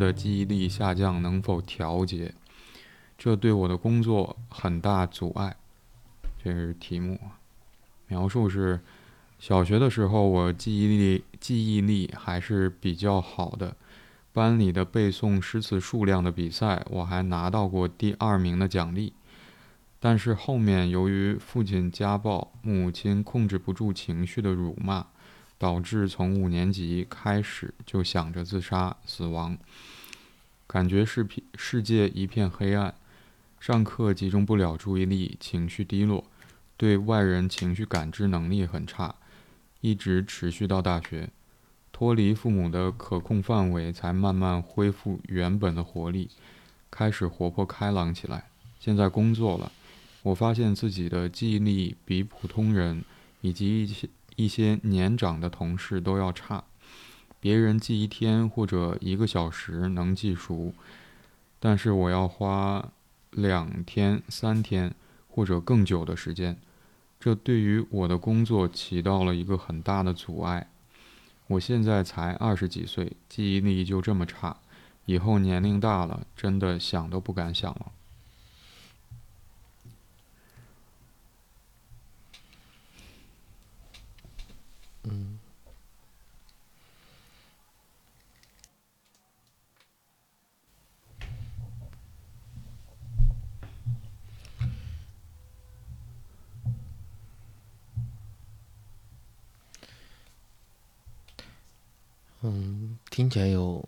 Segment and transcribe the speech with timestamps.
[0.00, 2.34] 的记忆力下降能否调节？
[3.18, 5.54] 这对我的工作很大阻碍。
[6.42, 7.20] 这是题目，
[8.08, 8.80] 描述是：
[9.38, 13.76] 小学的时候，我记忆力记忆力还是比较好的，
[14.32, 19.12] 班里的背诵诗词数量的比赛，我还拿到过第二名的奖励。
[20.02, 25.06] 但是后面由于父亲家暴，母亲控制不住情绪的辱骂，
[25.60, 29.58] 导致从五年级开始就想着自杀死亡，
[30.66, 32.94] 感觉是片世界一片黑暗。
[33.60, 36.24] 上课集中不了注意力，情绪低落，
[36.78, 39.14] 对外人情绪感知能力很差，
[39.82, 41.28] 一直持续到大学，
[41.92, 46.30] 脱离父母的可控范围，才慢慢恢复原本的活力，
[46.90, 48.48] 开始活泼开朗起来。
[48.78, 49.70] 现在工作了，
[50.22, 53.04] 我发现自己的记忆力比普通人
[53.42, 54.08] 以及一些
[54.42, 56.64] 一些年长的同事都要差，
[57.38, 60.72] 别人记一天或者一个小时能记熟，
[61.58, 62.90] 但是我要花。
[63.32, 64.92] 两天、三天
[65.28, 66.56] 或者更久的时间，
[67.20, 70.66] 这对于我的工作起到了一个很大的阻碍。
[71.46, 74.56] 我现在才二十几岁，记忆力就这么差，
[75.06, 77.92] 以后年龄大了，真的想都不敢想了。
[85.04, 85.38] 嗯。
[102.42, 103.86] 嗯，听起来有，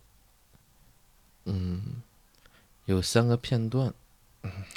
[1.46, 2.02] 嗯，
[2.84, 3.94] 有三个片段，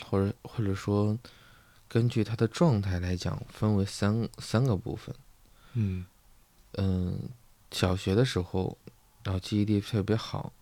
[0.10, 1.20] 或者或者说，
[1.90, 5.14] 根据他的状态来讲，分为三三个部分。
[5.74, 6.06] 嗯，
[6.78, 7.20] 嗯，
[7.72, 8.78] 小学的时候，
[9.24, 10.54] 然后记忆力特别好，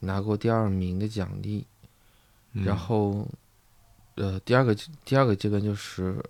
[0.00, 1.66] 拿过第二名的奖励，
[2.52, 3.26] 然后，
[4.16, 6.22] 呃，第二个第二个阶段就是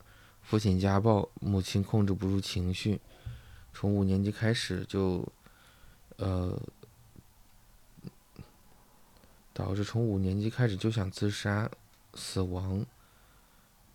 [0.42, 3.00] 父亲家暴，母亲控制不住情绪，
[3.72, 5.26] 从五年级开始就。
[6.16, 6.56] 呃，
[9.52, 11.68] 导致从五年级开始就想自杀、
[12.14, 12.86] 死亡。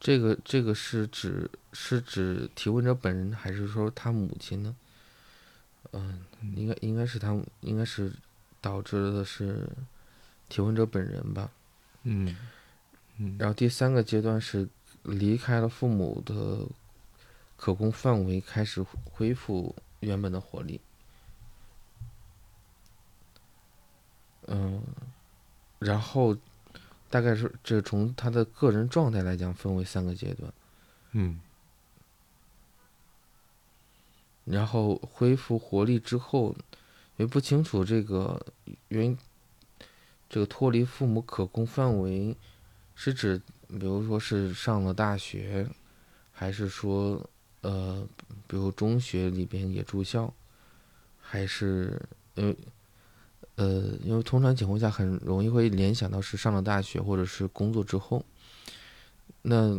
[0.02, 4.76] 这个这个是指是指提问者本人，还是说他母亲呢？
[5.92, 6.24] 嗯，
[6.56, 8.14] 应该应该是他，应该是
[8.62, 9.68] 导致的是
[10.48, 11.52] 提问者本人吧。
[12.04, 12.36] 嗯
[13.18, 13.36] 嗯。
[13.40, 14.68] 然后第三个阶段是
[15.04, 16.66] 离开了父母的
[17.58, 20.80] 可控范围，开始恢复原本的活力。
[24.48, 24.82] 嗯，
[25.78, 26.36] 然后
[27.10, 30.52] 大概是这从他的个人状态来讲，分为三个阶段。
[31.12, 31.40] 嗯，
[34.50, 36.56] 然后恢复活力之后，
[37.18, 38.44] 也不清楚这个
[38.88, 39.18] 原
[40.28, 42.36] 这个脱离父母可控范围
[42.96, 45.68] 是指，比如说是上了大学，
[46.32, 47.30] 还是说
[47.62, 48.08] 呃，
[48.48, 50.34] 比如中学里边也住校，
[51.20, 52.02] 还是
[52.36, 52.56] 因为。
[53.56, 58.24] 呃，因为通常情况下很容易会联想到是上了大学或者是工作之后，
[59.42, 59.78] 那，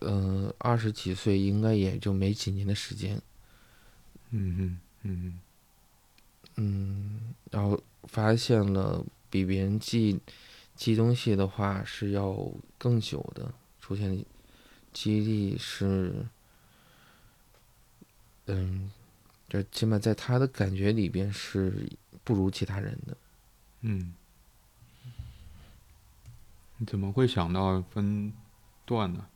[0.00, 3.18] 呃，二十几岁应该也就没几年的时间，
[4.30, 5.40] 嗯嗯嗯
[6.56, 10.20] 嗯，然后发现了比别人记
[10.74, 12.36] 记东西的话是要
[12.78, 14.24] 更久的，出现
[14.92, 16.26] 记忆力是，
[18.46, 18.90] 嗯，
[19.48, 21.88] 这起码在他的感觉里边是。
[22.22, 23.16] 不如其他人的，
[23.80, 24.14] 嗯，
[26.76, 28.32] 你怎么会想到分
[28.84, 29.26] 段呢？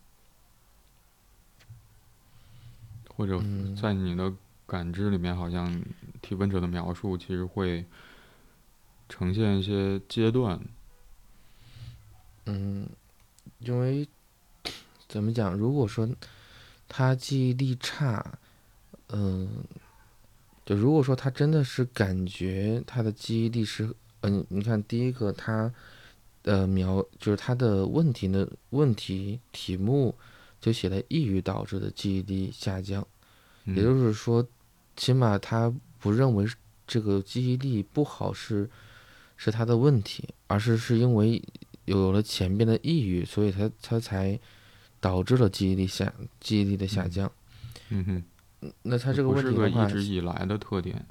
[3.09, 3.43] 或者
[3.75, 4.33] 在你的
[4.75, 5.81] 感知里面，好像
[6.21, 7.85] 提问者的描述其实会
[9.09, 10.61] 呈现一些阶段。
[12.47, 12.89] 嗯，
[13.61, 14.09] 因为
[15.07, 15.55] 怎么讲？
[15.55, 16.09] 如果说
[16.89, 18.39] 他记忆力差，
[19.11, 19.65] 嗯。
[20.67, 25.71] 就如果说他真的是感觉他的记忆力是，嗯，你看第一个他，
[26.45, 30.15] 呃，描就是他的问题的问题题目
[30.63, 33.07] 就写了抑郁导致的记忆力下降，
[33.67, 34.43] 也就是说，
[34.97, 36.47] 起码他不认为
[36.87, 38.69] 这个记忆力不好是
[39.37, 41.43] 是他的问题，而是是因为
[41.85, 44.39] 有了前边的抑郁，所以他他才
[45.01, 47.31] 导致了记忆力下记忆力的下降。
[47.89, 48.25] 嗯哼。
[48.83, 51.05] 那他这个问题的话，一直以来的特点，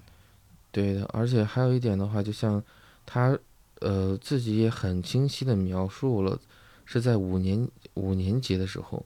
[0.72, 2.64] 对的，而且还有一点的话，就像
[3.06, 3.38] 他
[3.80, 6.40] 呃自己也很清晰的描述了，
[6.84, 9.06] 是在五年五年级的时候，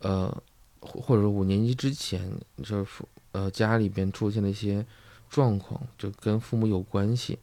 [0.00, 0.42] 呃
[0.80, 2.28] 或者说五年级之前，
[2.60, 4.84] 就是呃家里边出现了一些
[5.28, 7.38] 状况，就跟父母有关系，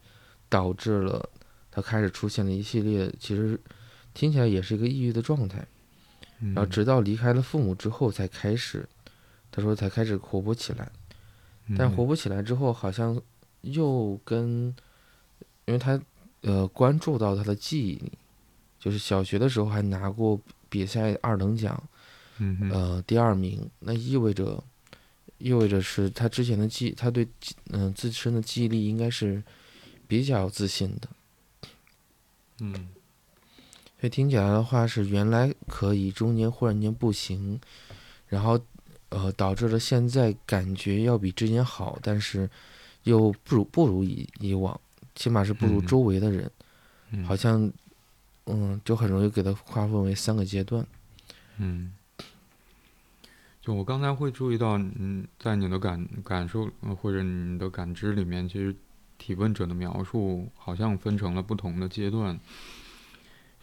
[0.49, 1.29] 导致了
[1.71, 3.59] 他开始出现了一系列，其实
[4.13, 5.65] 听起来也是一个抑郁的状态。
[6.39, 8.87] 然然后直到离开了父母之后，才开始，
[9.49, 10.91] 他说才开始活泼起来。
[11.77, 13.19] 但活泼起来之后，好像
[13.61, 14.73] 又跟，
[15.65, 15.99] 因为他
[16.41, 18.11] 呃关注到他的记忆里，
[18.79, 20.39] 就是小学的时候还拿过
[20.69, 21.81] 比赛二等奖，
[22.37, 24.63] 嗯呃第二名，那意味着
[25.37, 27.27] 意味着是他之前的记，他对
[27.71, 29.43] 嗯、自身的记忆力应该是
[30.07, 31.07] 比较自信的。
[32.59, 32.89] 嗯
[33.99, 37.59] 所以听起来的话是原来可以，中间忽然间不行，
[38.27, 38.59] 然后
[39.09, 42.47] 呃导致了现在感觉要比之前好，但是
[43.03, 44.79] 又不如不如以以往，
[45.15, 46.51] 起码是不如嗯周围的人，
[47.09, 47.71] 嗯好像
[48.45, 50.85] 嗯就很容易给他划分为三个阶段。
[51.57, 51.91] 嗯，
[53.67, 58.73] 就我刚才会注意到，嗯，在你的感感受呃或者你的感知里面，其实
[59.17, 62.39] 提问者的描述好像分成了不同的阶段，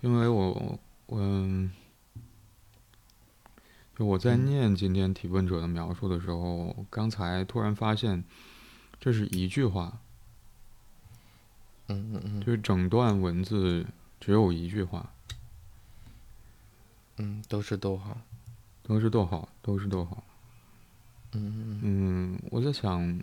[0.02, 1.72] 因为我我嗯
[3.96, 4.44] 就我在嗯。
[4.44, 8.22] 念今天提问者的描述的时候，刚才突然发现，
[9.00, 10.00] 这是一句话，
[11.86, 12.40] 嗯嗯嗯。
[12.42, 13.86] 就是整段文字
[14.20, 15.14] 只有一句话，
[17.16, 18.20] 嗯，都是逗号。
[18.84, 20.22] 都是逗号，都是逗号。
[21.32, 23.20] 嗯嗯嗯，我在想，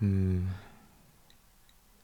[0.00, 0.52] 嗯，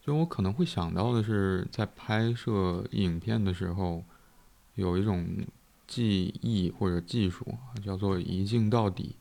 [0.02, 4.04] 就我可能会想到的是，在拍摄影片的时候，
[4.76, 5.26] 有一种
[5.86, 9.16] 技艺或者技术啊叫做一镜到底。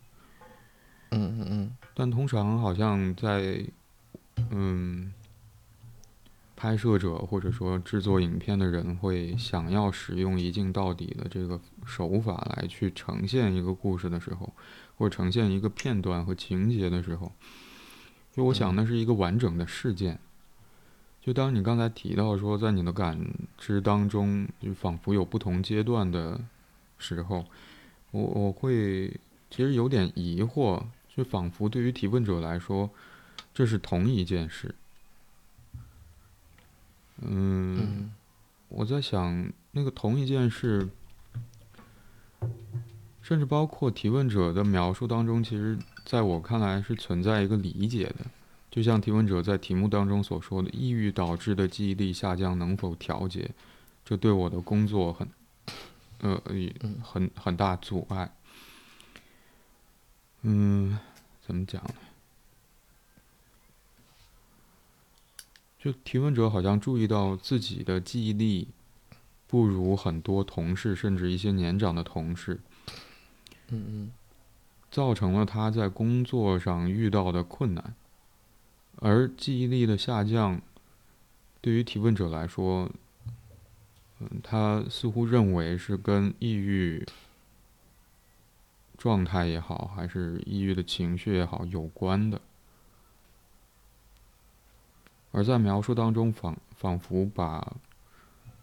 [1.12, 3.66] 嗯嗯嗯但通常好像在，
[4.52, 5.14] 嗯，
[6.56, 14.54] 拍摄者或者说制作影片的人会想要使用一镜到底的这个手法来去呈现一个故事的时候，
[14.98, 17.32] 或者呈现一个片段和情节的时候，
[18.32, 20.20] 就我想那是一个完整的事件。
[21.22, 23.20] 就当你刚才提到说，在你的感
[23.58, 26.40] 知当中，就仿佛有不同阶段的
[26.98, 27.44] 时候，
[28.12, 29.08] 我我会
[29.50, 32.90] 其实有点疑惑，就仿佛对于提问者来说，
[33.54, 34.76] 这是同一件事。
[37.22, 38.12] 嗯，嗯
[38.68, 40.90] 我在想，那个同一件事，
[43.22, 48.26] 甚至包括提问者的描述当中，其实在我看来是存在一个理解的。
[48.70, 53.50] 就像提问者在题目当中所说的，抑郁导致的记忆力下降能否调节，
[54.04, 55.28] 这对我的工作很，
[56.20, 56.42] 呃，
[57.02, 58.30] 很很大阻碍。
[60.42, 61.00] 嗯，
[61.42, 61.94] 怎么讲呢？
[65.86, 68.70] 就提问者好像注意到自己的记忆力
[69.46, 72.60] 不如很多同事，甚至一些年长的同事，
[73.70, 74.12] 嗯嗯
[74.90, 77.94] 造成了他在工作上遇到的困难。
[78.96, 80.60] 而记忆力的下降，
[81.62, 82.90] 对于提问者来说，
[84.20, 87.06] 嗯，他似乎认为是跟抑郁
[88.98, 92.42] 状态也好，还是抑郁的情绪也好有关的。
[95.36, 97.76] 而在描述当中仿仿佛把，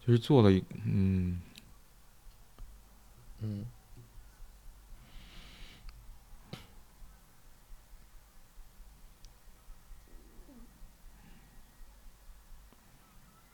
[0.03, 1.39] 就是做了一嗯，
[3.41, 3.63] 嗯。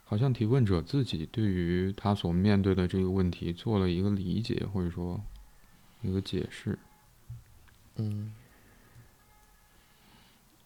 [0.05, 5.21] 好像提问者自己对于他所面对的这个问题做了一个理解，或者说
[6.01, 6.79] 一个解释。
[7.97, 8.33] 嗯。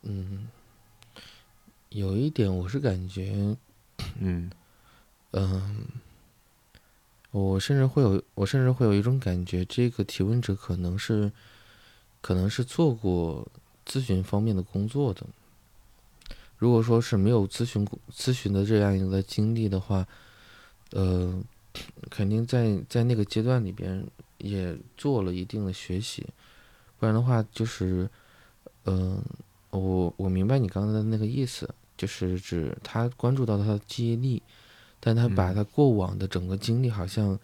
[0.03, 0.47] 嗯，
[1.93, 3.55] 有一点我是感觉，
[4.19, 4.51] 嗯。
[5.35, 5.87] 嗯，
[7.31, 11.31] 我甚至会有，我甚至会有一种感觉，这个提问者可能是，
[12.21, 13.47] 可能是做过
[13.83, 15.25] 咨询方面的工作的。
[16.59, 20.07] 如果说是没有咨询过咨询的这样一个经历的话，
[20.91, 21.41] 呃，
[22.11, 24.05] 肯定在在那个阶段里边
[24.37, 26.23] 也做了一定的学习，
[26.99, 28.07] 不然的话就是，
[28.85, 29.19] 嗯、
[29.71, 34.41] 我我明白你刚才的那个意思，就是指他关注到他的记忆力，
[34.99, 37.37] 但他把嗯他过往的整个经历好像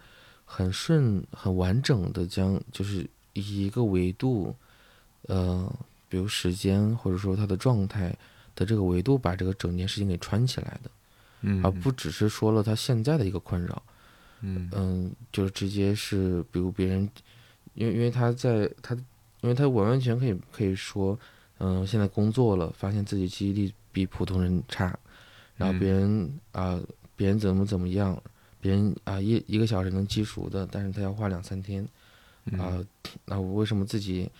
[0.44, 4.54] 很顺、很完整的将，就是以一个维度，
[5.28, 5.72] 呃，
[6.08, 8.16] 比如时间或者说他的状态
[8.56, 10.90] 的这个维度，把这个整件事情给串起来的，
[11.42, 13.82] 嗯，而不只是说了他现在的一个困扰，
[14.40, 14.68] 嗯。
[14.72, 17.08] 嗯，就是直接是比如别人，
[17.74, 18.94] 因为因为他在他，
[19.42, 21.18] 因为他完完全可以可以说，
[21.58, 24.98] 嗯，现在工作了，发现自己记忆力比普通人差，
[25.56, 26.80] 然后嗯别人啊、
[27.16, 28.20] 别人怎么怎么样，
[28.60, 31.86] 别人啊、一一个小时能记熟的，但是他要花两三天
[32.46, 32.84] 嗯啊，
[33.24, 34.30] 那、我为什么自己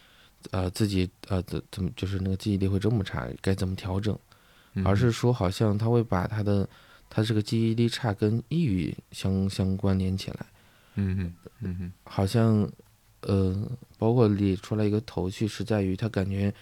[0.51, 3.29] 呃自己呃怎怎么就是那个记忆力会这么差？
[3.41, 4.19] 该怎么调整？
[4.85, 6.69] 而是说好像他会把他的
[7.09, 10.47] 他这个记忆力差跟抑郁相相关联起来。
[10.95, 12.71] 嗯嗯，嗯哼，好像
[13.23, 16.55] 呃，包括理出来一个头绪是在于他感觉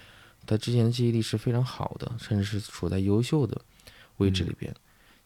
[0.49, 3.61] 他之前的记忆力是非常好的，甚至是处在优秀的
[4.17, 4.75] 位置里边，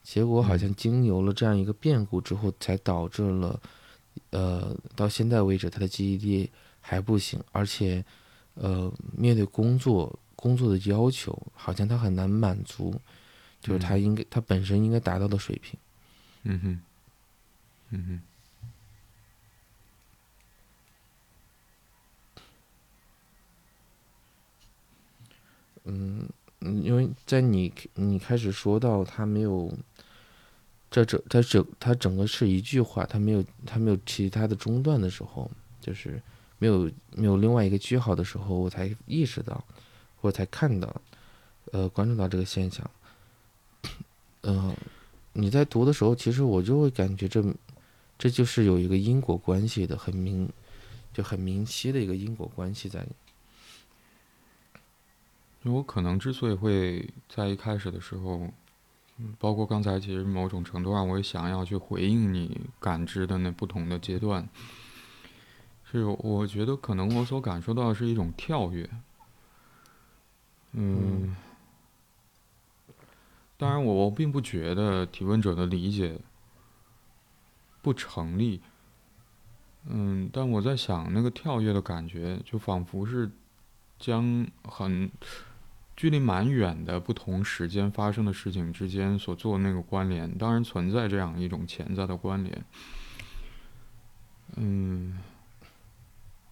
[0.02, 3.60] 结果好像经由了这样一个变故之后，才导致了
[4.30, 6.50] 呃到现在为止他的记忆力
[6.80, 8.04] 还不行，而且
[8.54, 13.00] 呃面对工作工作的要求，好像他很难满足，
[13.60, 15.78] 就是他应该他本身应该达到的水平。
[16.42, 16.80] 嗯哼，
[17.90, 18.20] 嗯哼。
[25.84, 26.28] 嗯，
[26.60, 29.72] 因为在你你开始说到他没有，
[30.90, 36.22] 这整他整他整个是一句话，他没有他没有其他的中断的时候，就是
[36.58, 39.64] 没有没有另外一个句号的时候，我才意识到，
[40.20, 41.02] 我才看到，
[41.72, 42.88] 呃，关注到这个现象。
[44.42, 44.76] 嗯，
[45.32, 47.44] 你在读的时候，其实我就会感觉这
[48.18, 50.48] 这就是有一个因果关系的，很明
[51.12, 53.04] 就很明晰的一个因果关系在。
[55.64, 58.48] 我可能之所以会在一开始的时候，
[59.38, 64.48] 包括刚才，其实某种程度上，我也想要去回应你感知的那不同的阶段，
[65.84, 68.90] 是我觉得可能我所感受到的是一种跳跃。
[70.72, 71.36] 嗯，
[73.56, 76.18] 当然，我我并不觉得提问者的理解
[77.82, 78.60] 不成立。
[79.84, 83.30] 嗯，但我在想，那个跳跃的感觉，就仿佛是
[84.00, 85.08] 将很。
[85.96, 92.64] 距离蛮远的不同时间发生的事情之间所做的那个关联，当然存在这样一种潜在的关联。
[94.56, 95.18] 嗯，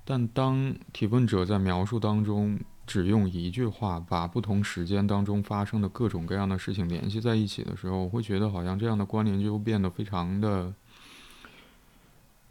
[0.04, 10.73] 但当提问者在描述当中只用一句话把不同时间当中发生的各种各样的事情联系在一起的时候，我会觉得好像这样的关联就变得非常的，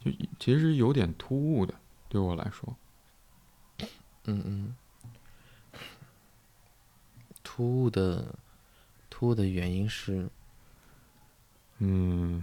[0.04, 1.74] 就其实有点突兀的，
[2.08, 2.76] 对我来说。
[4.26, 4.76] 嗯嗯。
[7.60, 8.36] 突兀的，
[9.10, 10.30] 突兀的原因是，
[11.80, 12.42] 嗯，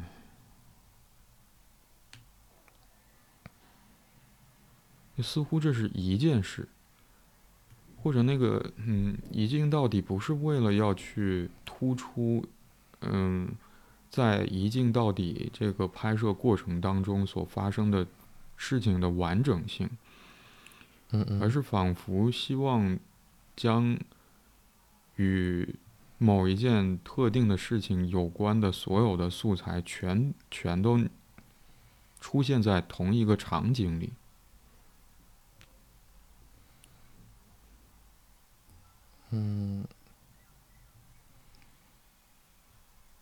[5.22, 6.68] 似乎这是一件事，
[8.02, 12.44] 或者那个，嗯，一镜到底不是为了要去突出，
[13.00, 13.48] 嗯，
[14.10, 18.06] 在一镜到底这个拍摄过程当中所发生的
[18.58, 19.88] 事情的完整性，
[21.12, 22.98] 嗯嗯，而是仿佛希望
[23.56, 23.98] 将。
[25.16, 25.74] 与
[26.18, 30.98] 某一件特定的事情有关的所有的素材，全全都
[32.20, 34.12] 出现在同一个场景里。
[39.30, 39.84] 嗯，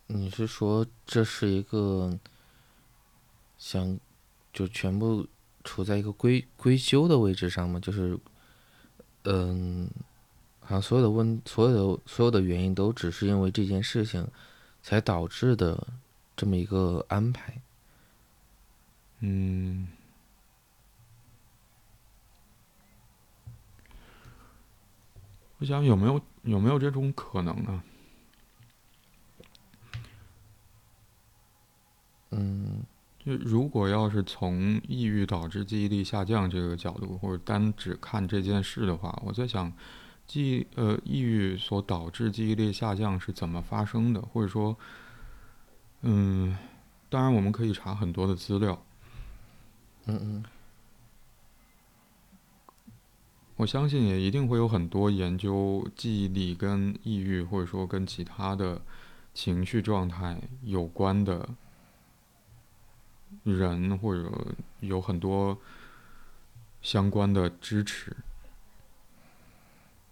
[0.07, 2.17] 你是说这是一个
[3.57, 3.99] 想
[4.53, 5.27] 就全部
[5.63, 7.79] 处在一个归归咎的位置上吗？
[7.79, 8.17] 就是，
[9.23, 9.89] 嗯。
[10.67, 14.27] 好像所有的问，所有的所有的原因都只是因为这件事情，
[14.81, 15.87] 才导致的
[16.35, 17.61] 这么一个安排。
[19.19, 19.87] 嗯，
[25.59, 27.83] 我想有没有有没有这种可能呢？
[32.31, 32.83] 嗯，
[33.19, 39.71] 就如果要是从抑郁导致记忆力下降这个角度，或者单只看这件事的话，我在想。
[40.27, 44.21] 记呃，抑郁所导致记忆力下降是怎么发生的？
[44.21, 44.75] 或者说，
[46.01, 46.57] 嗯，
[47.09, 48.83] 当然我们可以查很多的资料。
[50.05, 50.43] 嗯嗯。
[53.57, 58.81] 我相信也一定会有很多研究记忆力跟抑郁，或者说跟其他的
[59.33, 61.47] 情绪状态有关的
[63.43, 65.57] 人，或者有很多
[66.81, 68.15] 相关的支持。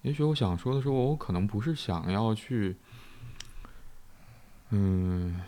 [0.03, 2.75] 也许我想说的是，我可能不是想要去，
[4.69, 5.41] 嗯，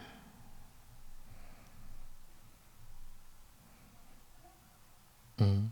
[5.37, 5.69] 嗯，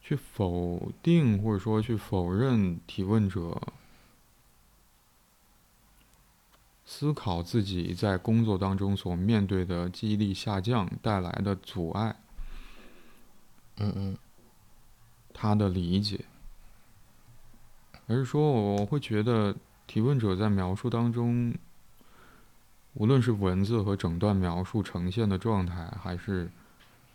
[0.00, 3.60] 去否定或者说去否认提问者
[6.84, 12.16] 思考自己在工作当中所面对的记忆力下降带来的阻碍。
[13.76, 14.18] 嗯嗯。
[15.40, 16.22] 他的理解，
[18.06, 19.56] 而是说，我会觉得
[19.86, 21.54] 提问者在描述当中，
[22.92, 26.50] 无论是文字和整段描述呈现的状态，还是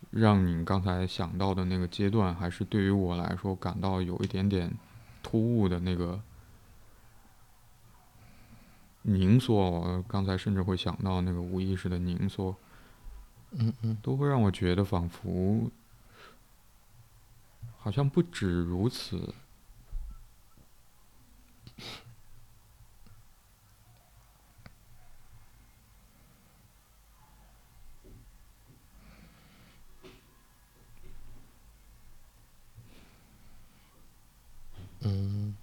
[0.10, 4.74] 让你刚才想到的那个阶段，还是对于我来说感到有一点点
[5.22, 6.20] 突兀的那个
[9.04, 12.56] 凝缩，我刚才甚至会想到那个无意识的凝缩，
[13.52, 13.96] 嗯嗯。
[14.02, 15.70] 都会让我觉得仿佛
[17.86, 19.32] 好像不止如此。
[35.02, 35.56] 嗯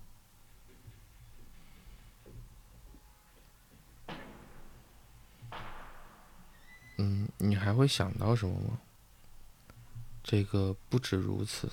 [6.99, 8.79] 嗯，你还会想到什么吗？
[10.23, 11.69] 这个不止如此。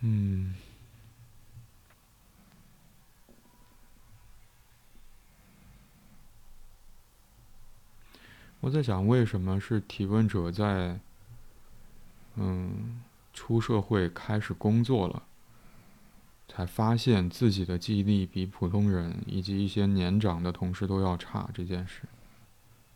[0.00, 0.54] 嗯，
[8.66, 10.98] 我在想，为什么是提问者在
[12.34, 13.00] 嗯
[13.32, 15.22] 出社会开始工作了，
[16.48, 22.02] 才发现自己的记忆力比普通人以及一些年长的同事都要差这件事？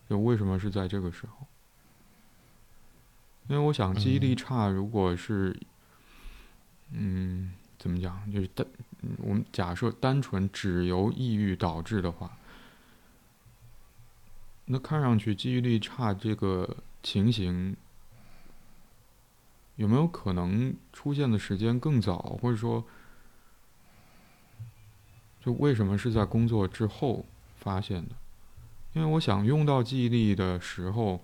[0.09, 1.47] 就为什么是在这个时候？
[3.47, 5.57] 因为我想，记忆力差，如果是
[6.91, 8.29] 嗯，怎么讲？
[8.33, 8.67] 就是单，
[9.19, 12.37] 我们假设单纯只由抑郁导致的话，
[14.73, 17.77] 那看上去记忆力差这个情形，
[19.75, 22.39] 有没有可能出现的时间更早？
[22.41, 22.85] 或者说，
[25.45, 27.27] 就为什么是在工作之后
[27.59, 28.15] 发现的？
[28.93, 31.21] 因为我想用到记忆力的时候，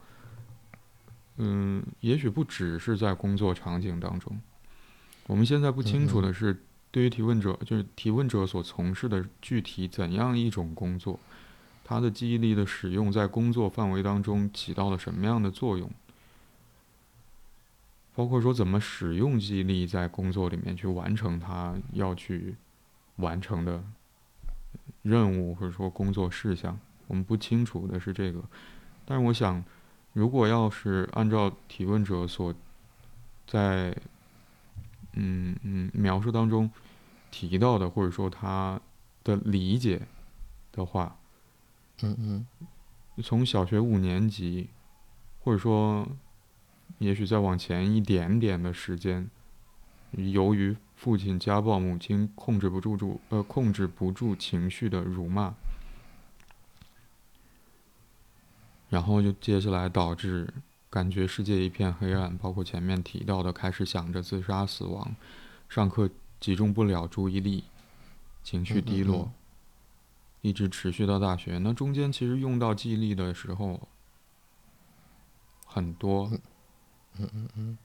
[1.37, 4.41] 嗯，也许不只是在工作场景当中。
[5.29, 11.21] 我们现在不清楚的是，对于提问者，就是提问者所从事的具体怎样一种工作，
[11.89, 15.89] 他的记忆力的使用在工作范围当中起到了什么样的作用？
[18.13, 22.57] 包括说怎么使用记忆力在工作里面去完成他要去
[23.17, 23.85] 完成的
[25.03, 28.43] 任务或者说工作事项，我们不清楚的是这个。
[29.05, 29.63] 但是我想，
[30.13, 32.53] 如果要是按照提问者所
[33.47, 33.97] 在
[35.13, 36.69] 嗯嗯，描述当中
[37.31, 38.81] 提到的，或者说他
[39.23, 40.03] 的理解
[40.73, 41.17] 的话，
[42.03, 44.69] 嗯嗯，从小学五年级，
[45.41, 46.07] 或者说
[46.99, 49.31] 也许再往前一点点的时间，
[50.13, 55.55] 由于父亲家暴，母亲控制不住住呃控制不住情绪的辱骂，
[58.89, 60.53] 然后就接下来导致。
[60.89, 65.15] 感觉世界一片黑暗，包括前面提到的，开始想着自杀、死亡，
[65.69, 66.09] 上课
[66.41, 67.65] 集中不了注意力，
[68.43, 69.31] 情绪低落，
[70.47, 71.59] 一直持续到大学。
[71.59, 73.89] 那中间其实用到记忆力的时候
[75.67, 76.31] 很多。
[77.19, 77.79] 嗯嗯嗯。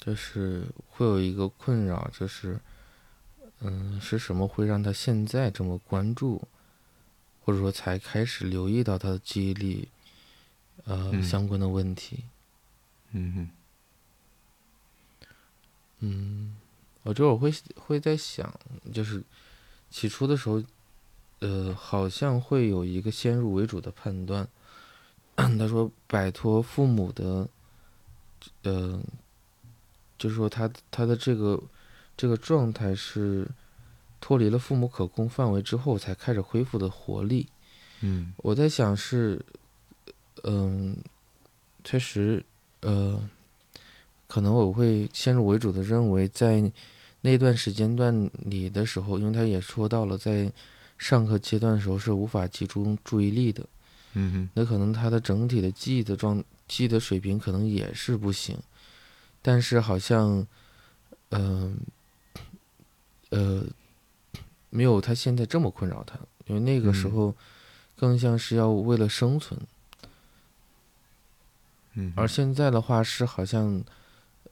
[0.00, 2.60] 就是会有一个困扰，就是，
[3.60, 6.46] 嗯，是什么会让他现在这么关注，
[7.42, 9.88] 或者说才开始留意到他的记忆力，
[10.84, 12.24] 呃，相关的问题？
[13.12, 13.50] 嗯哼。
[16.00, 16.56] 嗯，
[17.02, 18.52] 我这会儿会会在想，
[18.92, 19.22] 就是
[19.90, 20.62] 起初的时候，
[21.40, 24.46] 呃，好像会有一个先入为主的判断。
[25.36, 27.48] 他说，摆脱父母的，
[28.62, 29.00] 呃。
[30.16, 31.60] 就是说，他他的这个
[32.16, 33.46] 这个状态是
[34.20, 37.48] 脱离了父母可控范围之后才开始恢复的活力。
[38.00, 39.44] 嗯，我在想是，
[40.44, 40.96] 嗯，
[41.82, 42.44] 确实，
[42.80, 43.20] 呃，
[44.26, 46.70] 可能我会先入为主的认为，在
[47.22, 50.52] 那段时间段里的时候，因为他也说到了，在
[50.98, 53.66] 上课阶段的时候是无法集中注意力的。
[54.12, 58.56] 嗯哼，那可能他的整体的记忆的状记忆的水平可能也是不行。
[59.42, 60.46] 但是好像，
[61.30, 61.78] 嗯，
[63.30, 63.64] 呃，
[64.70, 67.34] 没有他现在这么困扰他，因为那个时候
[67.96, 69.58] 更像是要为了生存。
[69.58, 69.66] 嗯。
[72.16, 73.82] 而现在的话是好像，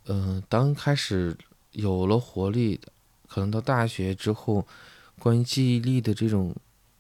[0.07, 1.37] 嗯，当开始
[1.73, 2.81] 有了活力，
[3.29, 4.67] 可能到大学之后，
[5.19, 6.55] 关于记忆力的这种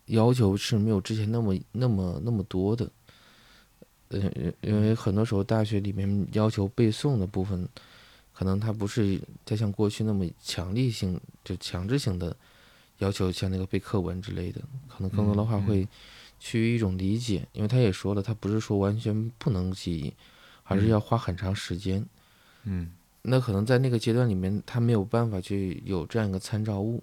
[0.07, 2.91] 要求是没有之前那么那么那么多的。
[4.11, 7.67] 嗯，因为很多时候大学里面要求背诵的部分，
[8.33, 12.37] 可能它不是再像过去那么强力性，就强制性的
[12.99, 15.89] 要求，像那个背课文之类的，可能更多的话会趋
[16.61, 17.47] 于一种理解。
[17.53, 20.13] 因为他也说了，他不是说完全不能记忆，
[20.65, 22.05] 而是要花很长时间。
[22.65, 27.03] 嗯，那可能在那个阶段里面，他没有办法去有这样一个参照物，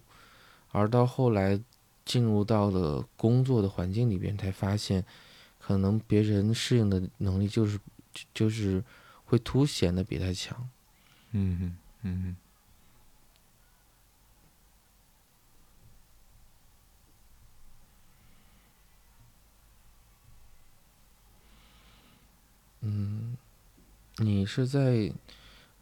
[0.72, 1.60] 而到后来
[2.06, 5.06] 进入到了工作的环境里边，才发现。
[5.62, 7.78] 可可能别人适应的能力就是
[8.34, 8.84] 就是
[9.24, 10.68] 会凸显的比他强。
[11.30, 12.36] 嗯嗯嗯。
[22.82, 23.36] 嗯，
[24.20, 25.12] 你是在，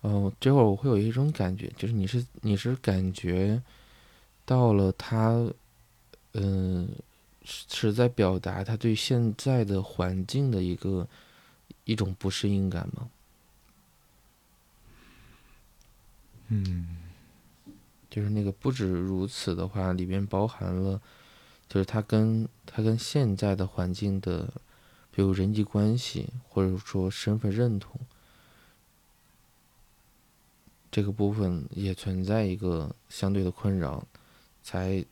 [0.02, 3.62] 哦，这会儿我会有一种感觉，就是你是你是感觉
[4.46, 5.48] 到了他，
[6.34, 6.90] 嗯，
[7.44, 11.08] 是在表达他对现在的环境的一个
[11.84, 13.10] 一种不适应感吗？
[16.48, 16.98] 嗯，
[18.10, 21.00] 就是那个不止如此的话，里边包含了，
[21.70, 24.52] 就是他跟他跟现在的环境的。
[25.24, 28.00] 有人际关系，或者说身份认同，
[30.92, 34.06] 这个部分也存在一个相对的困扰，
[34.64, 35.04] 才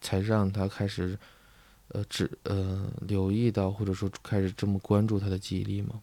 [0.00, 1.18] 才让他开始，
[1.88, 6.02] 呃，只呃留意到，或者说开始这么关注他的记忆力吗？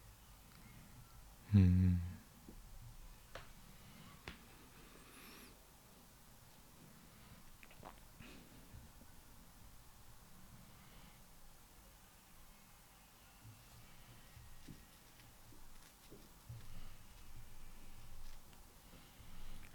[1.52, 2.09] 嗯嗯。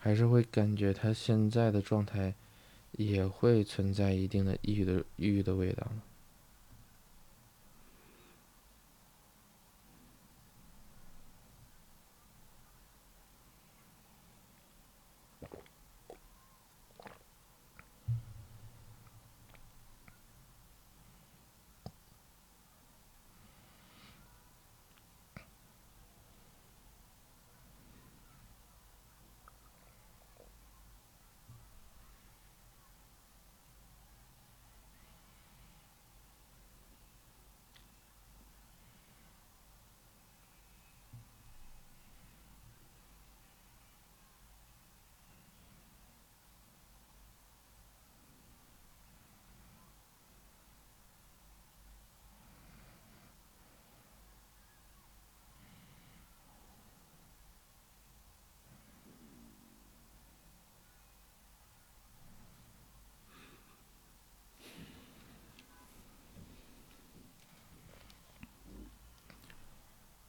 [0.06, 2.36] 还是会感觉他现在的状态，
[2.92, 6.02] 也会存在一定的抑郁的抑郁的味道呢。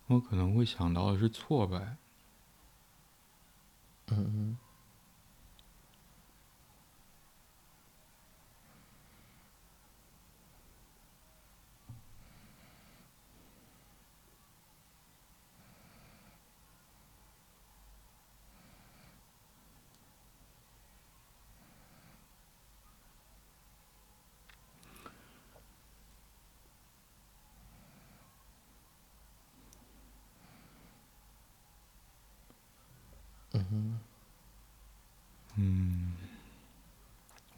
[0.07, 1.97] 我可能会想到的是挫败。
[4.09, 4.66] 嗯嗯。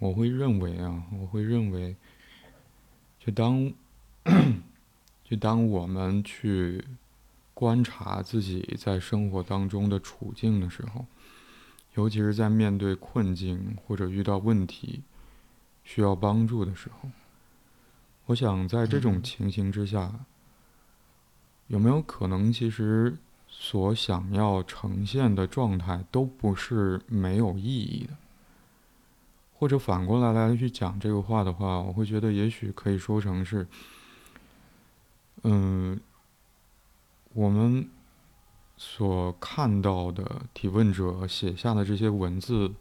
[0.09, 1.95] 我会认为啊，我会认为，
[3.21, 3.71] 就当，
[5.23, 6.83] 就当我们去
[7.53, 11.05] 观察自己在生活当中的处境的时候，
[11.95, 15.03] 尤其是在面对困境或者遇到问题
[15.85, 17.11] 需要帮助的时候，
[18.27, 20.21] 我想在这种情形之下，
[21.67, 23.19] 有没有可能其实？
[23.51, 28.15] 所想要呈现的状态都不是没有意义的，
[29.59, 33.67] 或者反过来来去讲这个话的话，我会觉得也许可以说成是，
[35.43, 35.99] 嗯，
[37.35, 37.89] 我们
[38.77, 42.73] 所看到的提问者写下的这些文字，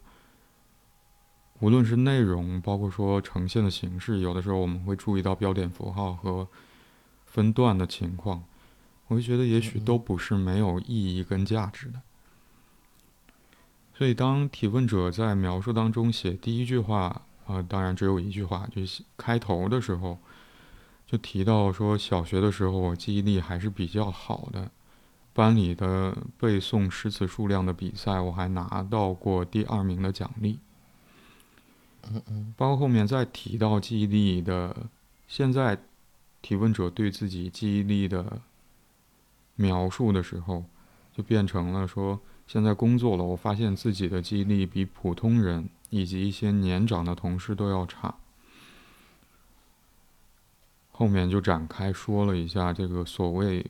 [1.58, 6.46] 无论是内容，包括说呈现的形式，有的时候我们会注意到标点符号和
[7.26, 8.44] 分段的情况。
[9.08, 12.00] 我会觉得，也许都不是没有意义跟价值的。
[13.98, 20.16] 所以，当提问者在描述当中写第一句话，啊，当然只有一句话，就是开头的时候，
[21.04, 24.70] 就提到说，小学的时候我记忆力还是比较好的，
[25.32, 30.60] 班里的背诵诗词数量的比赛，我还拿到过第二名的奖励。
[32.08, 32.54] 嗯嗯。
[32.56, 34.76] 包括后面再提到记忆力的，
[35.26, 35.76] 现在
[36.40, 38.40] 提问者对自己记忆力的。
[39.56, 40.64] 描述的时候，
[41.12, 48.16] 就变成了说：现在工作了，我发现自己的记忆力比普通人以及一些年长的同事都要差。
[50.90, 53.64] 后面就展开说了一下这个所谓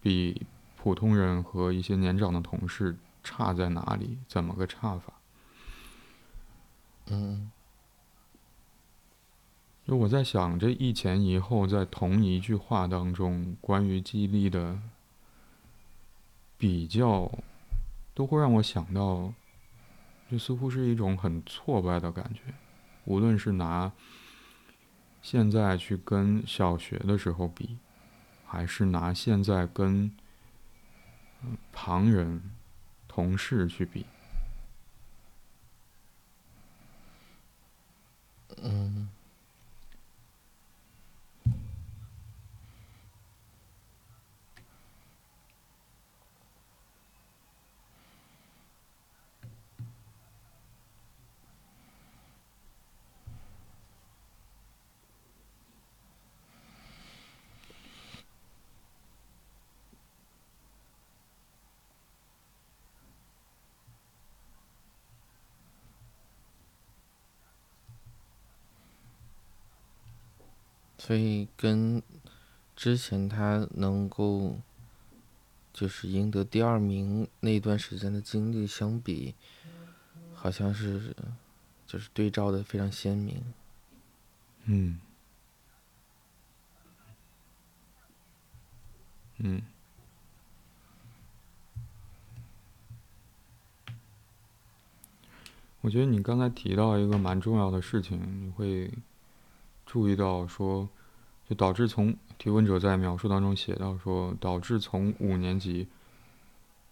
[0.00, 5.12] 比普通人和一些年长的同事差在哪里，怎么个差法？
[7.08, 7.50] 嗯。
[9.86, 14.80] 就我在想，这一前一后，在同一句话当中，关于记忆力的
[16.58, 17.30] 比较，
[18.16, 19.34] 都会让我想到，
[20.30, 22.40] 这似乎是一种很挫败的感觉。
[23.04, 23.92] 无论是拿
[25.20, 27.76] 现在去跟小学的时候比，
[28.46, 30.10] 还是拿现在跟
[31.74, 32.42] 旁人、
[33.06, 34.06] 同事去比。
[38.62, 39.10] 嗯。
[70.98, 72.02] 所以跟
[72.74, 74.58] 之前他能够
[75.72, 79.34] 就是赢得第二名那段时间的经历相比，
[80.34, 81.14] 好像是
[81.86, 83.42] 就是对照的非常鲜明。
[84.64, 84.98] 嗯。
[89.38, 89.62] 嗯。
[95.82, 98.90] 我觉得你刚才提到一个蛮重要的事情，你会
[99.86, 100.88] 注意到说。
[101.48, 105.86] 就导致从提问者在描述当中写到说，导致从五年级，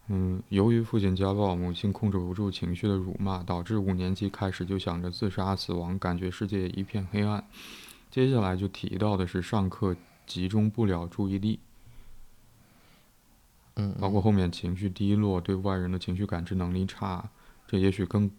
[0.07, 7.43] 嗯，由于父亲家暴，母亲控制不住情绪的辱骂，导致五年级开始就想着自杀死亡，感觉世界一片黑暗。
[8.09, 9.93] 接下来就提到的是上课
[10.25, 11.59] 集中不了注意力，
[13.75, 17.29] 嗯，包括后面情绪低落，对外人的情绪感知能力差，
[17.67, 18.31] 这也许跟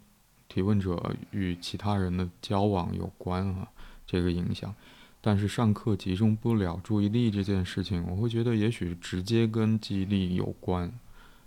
[0.48, 3.68] 提问者与其他人的交往有关啊，
[4.06, 4.74] 这个影响。
[5.20, 10.92] 但是上课集中不了注意力这件事情，我会觉得也许直接跟记忆力有关。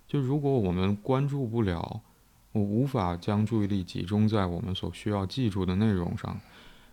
[0.05, 2.01] 就如果我们关注不了，
[2.51, 6.41] 我无法将注意力集中在我们所需要记住的内容上，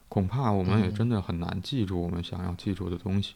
[0.09, 3.35] 恐怕我们也真的很难记住我们想要记住的东西。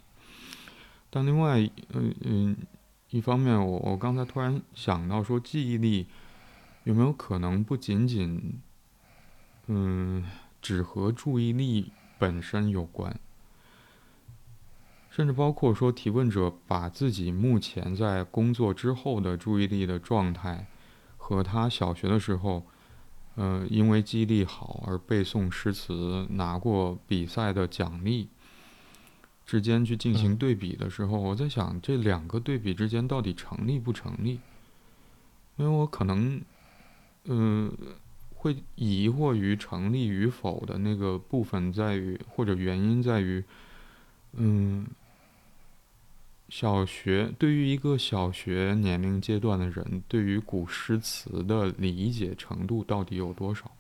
[1.09, 1.59] 但另外，
[1.95, 2.57] 嗯嗯，
[3.09, 6.07] 一方面，我我刚才突然想到说，记忆力
[6.85, 8.61] 有没有可能不仅仅，
[9.67, 10.25] 嗯，
[10.63, 13.19] 只和注意力本身有关？
[15.11, 20.69] 甚至包括说，提问者把自己目前在工作之后的注意力的状态，
[21.17, 22.65] 和他小学的时候，
[23.35, 28.29] 呃，因为记忆力好而背诵诗词拿过比赛的奖励
[29.45, 34.39] 之间去进行对比的时候，我在想，这两个对比之间到底成立不成立？
[35.57, 36.41] 因为我可能，
[37.25, 37.73] 嗯，
[38.41, 43.45] 会疑惑于成立与否的那个部分在于，或者原因在于，
[44.33, 44.87] 嗯。
[46.53, 53.71] 小学对于一个小学年龄阶段的人，对于古诗词的理解程度到底有多少？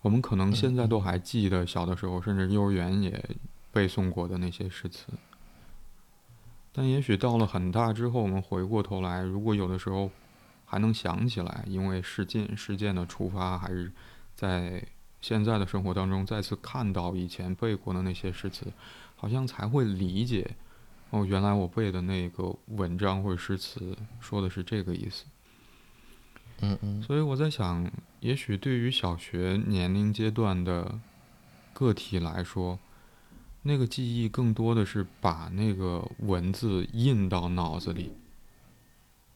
[0.00, 3.24] 我们可能现在都还记得小的时候，甚至幼儿园也
[3.70, 5.06] 背诵过的那些诗词。
[6.72, 10.10] 但也许到了很大之后，我们回过头来，如果有的时候
[10.72, 13.92] 还能想起来，因为事件事件的触发，还是
[14.34, 14.82] 在
[15.20, 18.72] 现在的生活当中再次看到以前背过的那些诗词。
[19.14, 20.56] 好像才会理解，
[21.10, 25.26] 哦，原来我背的那个文章或者诗词说的是这个意思。
[26.62, 27.02] 嗯嗯。
[27.02, 30.98] 所以我在想，也许对于小学年龄阶段的
[31.72, 32.76] 个体来说，
[33.62, 38.10] 那个记忆更多的是把那个文字印到脑子里，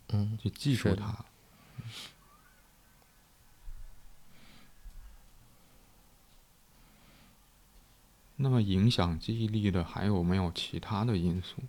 [0.09, 1.25] 嗯，去记住它。
[8.37, 11.62] 那么，影响记忆力的还有没有其他的因素？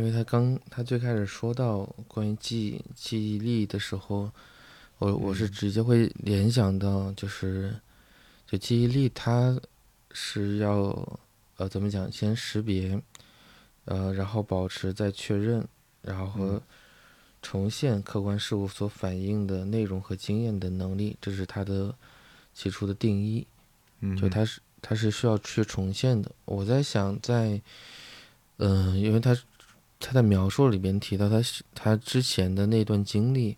[0.00, 4.32] 因为他刚他最开始说到关于记记忆力的时候，
[4.96, 7.78] 我我是直接会联想到就是，
[8.46, 9.60] 就记忆力它
[10.10, 11.20] 是要
[11.58, 12.98] 呃怎么讲，先识别，
[13.84, 15.68] 呃然后保持再确认，
[16.00, 16.62] 然后和
[17.42, 21.94] 重现客观事物所反映的内容和经验的能力，这是它的
[22.54, 23.46] 起初的定义，
[24.00, 26.32] 嗯，就它是它是需要去重现的。
[26.46, 27.60] 我在想，在
[28.62, 29.34] 嗯、因为他
[30.00, 31.40] 他在描述里边提到他
[31.74, 33.56] 他之前的那段经历，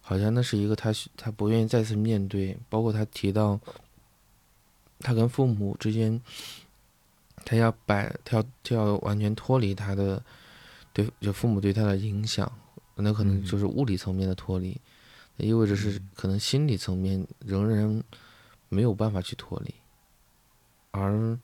[0.00, 3.58] 好像那是一个他他不愿意再次面对，包括他提到
[4.98, 6.20] 他跟父母之间，
[7.44, 10.22] 他要摆他要他要完全脱离他的
[10.92, 12.50] 对就父母对他的影响，
[12.96, 13.44] 那可能嗯。
[13.44, 14.78] 就是物理层面的脱离，
[15.36, 16.10] 意味着是嗯。
[16.16, 18.02] 可能心理层面仍然
[18.68, 19.74] 没有办法去脱离，
[20.90, 21.38] 而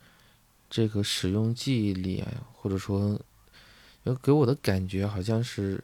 [0.69, 3.21] 这个使用记忆力啊，或者说，
[4.05, 5.83] 要给我的感觉好像是，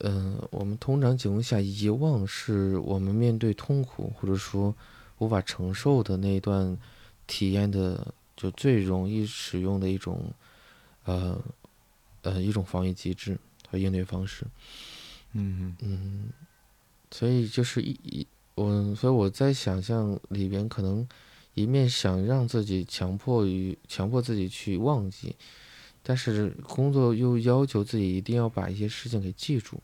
[0.00, 4.74] 嗯、我们通常情况下遗忘是我们面对痛苦或者说
[5.18, 6.76] 无法承受的那一段
[7.26, 10.32] 体验的，就最容易使用的一种，
[11.04, 11.40] 呃，
[12.22, 13.38] 呃一种防御机制
[13.70, 14.44] 和应对方式。
[15.32, 16.30] 嗯嗯，
[17.10, 21.06] 所以就是一一我，所以我在想象里边可能
[21.54, 25.34] 一面想让自己强迫于强迫自己去忘记，
[26.04, 29.80] 但是工作又要求自己一定要把一些事情给记住。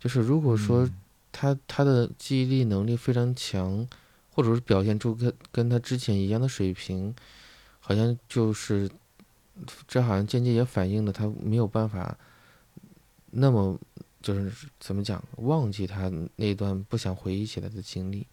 [0.00, 0.94] 就是如果说嗯
[1.30, 3.86] 他他的记忆力能力非常强，
[4.32, 7.14] 或者是表现出跟跟他之前一样的水平，
[7.78, 8.90] 好像就是
[9.86, 12.16] 这好像间接也反映了他没有办法
[13.30, 13.78] 那么
[14.22, 18.26] 就是怎么讲忘记他那段不想回忆起来的经历。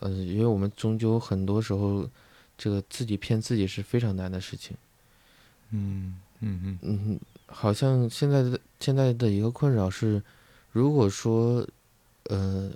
[0.00, 2.10] 呃，因为我们终究很多时候，
[2.58, 4.76] 这个自己骗自己是非常难的事情。
[5.70, 10.22] 嗯嗯嗯嗯，好像现在的现在的一个困扰是，
[10.72, 11.66] 如果说，
[12.24, 12.70] 呃，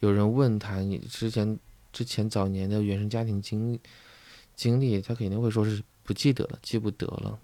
[0.00, 1.58] 有人问他你之前
[1.92, 3.78] 之前早年的原生家庭经
[4.56, 7.38] 经历，他肯定会说是不记得了，记不得了。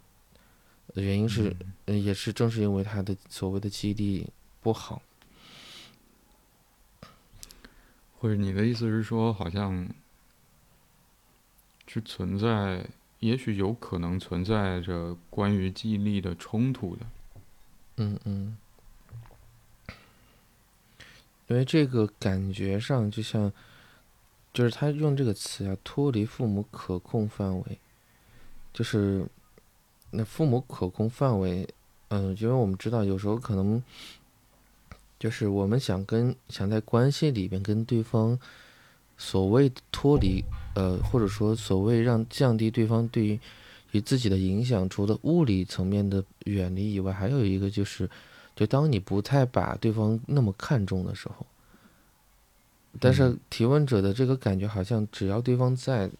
[0.94, 1.54] 呃原因是，
[1.86, 4.28] 呃也是正是因为他的所谓的记忆力
[4.60, 5.00] 不好。
[8.18, 9.88] 或者你的意思是说，好像
[11.86, 12.86] 是存在，
[13.24, 17.06] 也许有可能存在着关于记忆力的冲突的。
[17.96, 18.58] 嗯嗯，
[21.46, 23.50] 因为这个感觉上就像，
[24.52, 27.78] 就是他用这个词啊，脱离父母可控范围，
[28.74, 29.26] 就是
[30.10, 31.66] 那父母可控范围，
[32.08, 33.82] 嗯、因为我们知道有时候可能，
[35.18, 38.38] 就是我们想跟想在关系里边跟对方
[39.28, 43.40] 所谓脱离，呃，或者说所谓让降低对方对于
[43.92, 48.10] 与自己的影响，除了物理层面的远离以外，还有一个就是，
[48.54, 51.46] 就当你不太把对方那么看重的时候，
[53.00, 53.38] 但是嗯。
[53.48, 56.10] 提问者的这个感觉好像只要对方在，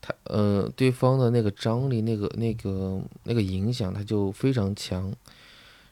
[0.00, 5.12] 他呃对方的那个张力、那个那个那个影响，他就非常强，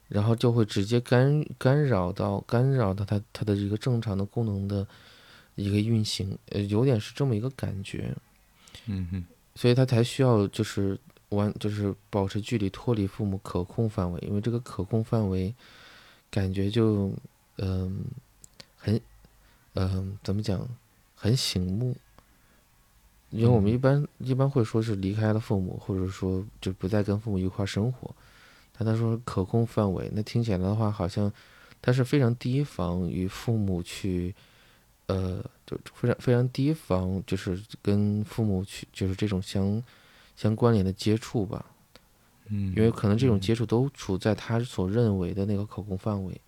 [0.09, 4.87] 然后就会直接干干扰到干扰到他他的一个正常的功能的
[5.56, 8.14] 一个运行，呃，有点是这么一个感觉。
[8.86, 15.54] 嗯哼，所以他才需要就是完就是保持距离，脱离父母可控范围，因为这个可控范围
[16.30, 17.12] 感觉就
[17.58, 18.04] 嗯、
[18.76, 19.00] 很
[19.74, 20.68] 嗯、怎么讲
[21.14, 21.96] 很醒目，
[23.30, 28.14] 因为我们嗯一般一般会说是离开了父母，或者说就不再跟父母一块儿生活，
[28.76, 31.32] 但他说可控范围，那听起来的话好像
[31.80, 34.34] 他是非常提防与父母去。
[35.06, 39.82] 呃，就非常非常提防，就是跟父母去，就是这种相
[40.36, 41.64] 相关联的接触吧，
[42.46, 43.40] 嗯，因为可能这种嗯。
[43.40, 46.40] 接触都处在他所认为的那个可控范围，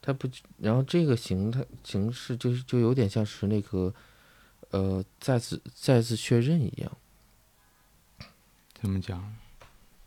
[0.00, 3.92] 他不，然后这个形态形式就是就有点像是那个，
[4.70, 6.96] 呃，再次再次确认一样，
[8.80, 9.36] 怎么讲？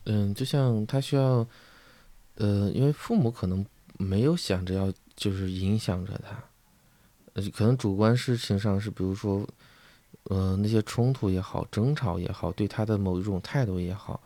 [0.06, 1.46] 嗯，就像他需要，
[2.34, 3.64] 呃，因为父母可能
[3.98, 6.42] 没有想着要就是影响着他，呃，
[7.52, 9.46] 可能主观事情上是，比如说，
[10.24, 14.20] 呃，那些冲突也好，争吵也好，对他的某一种态度也好，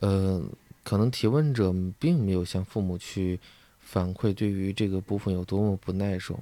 [0.00, 0.42] 呃，
[0.82, 3.38] 可能提问者并没有向父母去
[3.78, 6.34] 反馈对于这个部分有多么不耐受，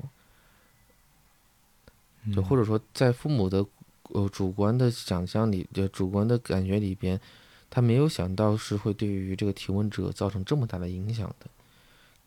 [2.35, 3.65] 就嗯或者说在父母的
[4.11, 7.21] 呃主观的想象里，就主观的感觉里边，
[7.69, 11.47] 他没有想到是会对于这个提问者造成这么大的影响的。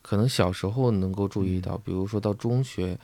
[0.02, 2.98] 可能小时候能够注意到，比如说到中学，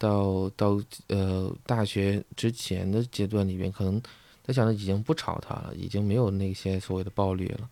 [0.00, 4.02] 到到呃大学之前的阶段里边，可能
[4.42, 7.70] 他想着已经不吵他了，已经没有那些所谓的暴力了。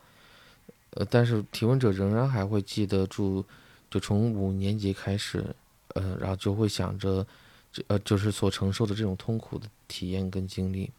[0.91, 3.45] 呃，但是提问者仍然还会记得住，
[3.91, 5.45] 就从五年级开始，
[5.95, 7.26] 呃，然后就会想着。
[7.87, 10.91] 呃，就是所承受的这种痛苦的体验跟经历，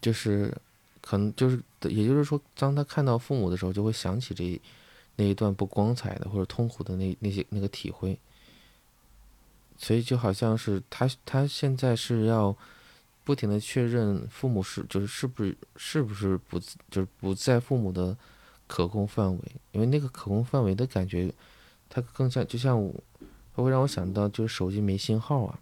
[0.00, 0.54] 就是
[1.00, 4.60] 可能就是，也就是说，当他看到父母的时候，就会想起这
[5.16, 8.16] 那一段不光彩的或者痛苦的那那些那个体会。
[9.82, 12.54] 所以就好像是他他现在是要
[13.24, 16.60] 不停的确认父母是就是是不是是不是不
[16.90, 18.14] 就是不在父母的
[18.66, 19.40] 可控范围，
[19.72, 21.32] 因为那个可控范围的感觉，
[21.88, 22.94] 它更像就像我，
[23.56, 25.58] 它会让我想到就是手机没信号啊，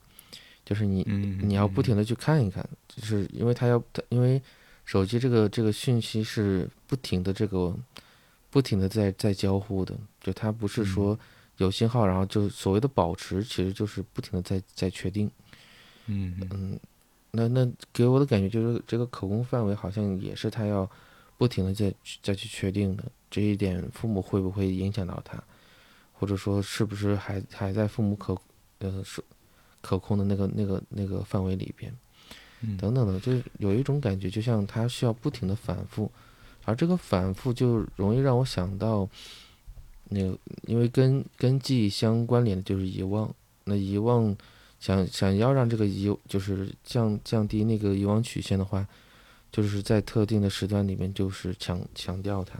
[0.64, 1.04] 就是你
[1.40, 4.42] 你要不停的去看一看，就是因为他要它因为
[4.84, 7.72] 手机这个这个讯息是不停的这个
[8.50, 11.18] 不停的在在交互的，就它不是说
[11.58, 15.30] 有信号然后就所谓的保持，其实就是不停的在在确定，
[16.06, 16.80] 嗯嗯，
[17.30, 20.90] 那那给我的感觉就是这个可控范围好像也是他要。
[21.38, 25.40] 不停的在再去确定的这一点，父母会不会影响到他，
[26.12, 28.36] 或者说是不是还还在父母可
[28.80, 29.22] 呃是
[29.80, 31.96] 可控的那个那个那个范围里边，
[32.76, 36.10] 等等的，就有一种感觉，就像他需要不停的反复，
[36.64, 39.08] 而这个反复就容易让我想到，
[40.08, 43.34] 那个因为跟跟记忆相关联的就是遗忘，
[43.64, 44.36] 那遗忘
[44.80, 48.86] 想想要让这个遗就是降降低那个遗忘曲线的话。
[49.50, 52.58] 就是在特定的时段里面，就是强强调它，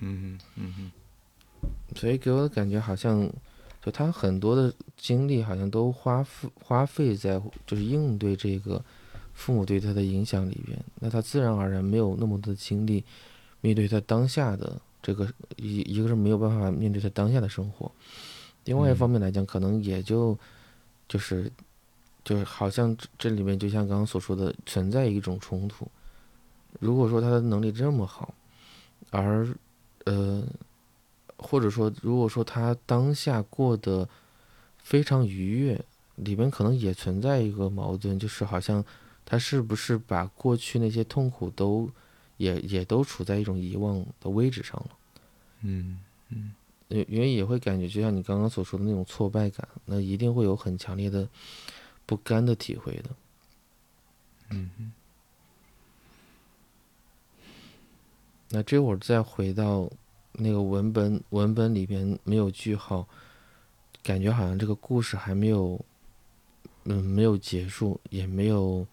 [0.00, 0.90] 嗯嗯嗯，
[1.94, 3.30] 所以给我的感觉好像，
[3.84, 8.82] 就他很多的精力好像都花费花费在就是应对这个
[9.34, 13.04] 父母对他的影响里边，那他自然而然没有那么多的精力
[13.60, 17.90] 面对他当下的这个一一个是没有办法面对他当下的生活，
[18.64, 20.38] 另外一方面来讲，可能也就
[21.08, 21.50] 就是。
[22.22, 25.88] 就是好像这这里面就像刚刚所说的，存在一种冲突。
[26.78, 28.34] 如果说他的能力这么好，
[29.08, 29.48] 而
[30.04, 30.44] 呃，
[31.38, 34.06] 或者说如果说他当下过得
[34.76, 35.82] 非常愉悦，
[36.16, 38.84] 里面可能也存在一个矛盾，就是好像
[39.24, 41.88] 他是不是把过去那些痛苦都
[42.40, 44.90] 也也都处在一种遗忘的位置上了？
[45.60, 46.54] 嗯嗯，
[46.88, 51.28] 因因为也会感觉就像你刚刚所说的那种挫败感，那一定会有很强烈的。
[52.06, 53.10] 不甘的体会的，
[54.48, 54.92] 嗯
[58.48, 59.88] 那这会儿再回到
[60.32, 63.06] 那个文本，文本里边没有句号，
[64.02, 65.80] 感觉好像这个故事还没有，
[66.82, 68.84] 嗯，没有结束，也没有，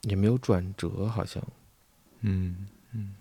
[0.00, 1.46] 也没有转折，好像，
[2.28, 3.14] 嗯嗯。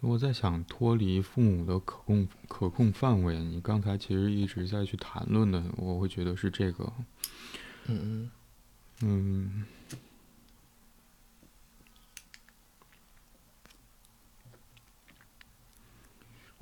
[0.00, 6.92] 我在想脱离父母的可控可控范围，你刚才其实一直在去谈论的，我会觉得是这个。
[7.86, 8.30] 嗯
[9.00, 9.64] 嗯。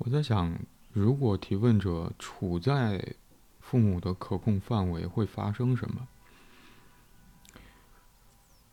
[0.03, 0.57] 我在想，
[0.93, 3.13] 如果提问者处在
[3.59, 6.07] 父母的可控范围，会发生什么？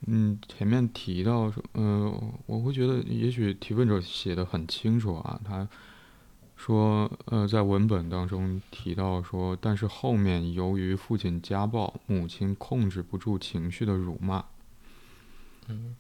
[0.07, 5.39] 嗯，前面提到说，呃，我会觉得也许提问者写的很清楚啊。
[5.45, 5.69] 他
[6.57, 14.43] 说，呃，在文本当中提到说，但是后面由于父亲家暴，母亲控制不住情绪的辱骂，
[15.67, 15.95] 嗯，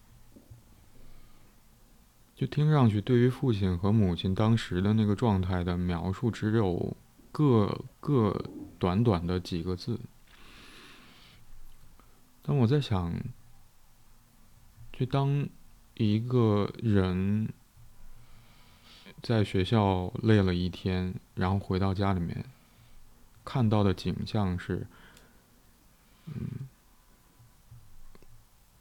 [2.39, 6.97] 就听上去对于父亲和母亲当时的那个状态的描述，只有
[7.32, 8.45] 各各
[8.78, 9.99] 短短的几个字。
[12.43, 13.12] 但我在想。
[14.91, 15.49] 就当
[15.95, 17.49] 一个人
[19.22, 22.45] 在学校累了一天，然后回到家里面，
[23.45, 24.89] 看到的景象是，
[26.26, 26.34] 嗯，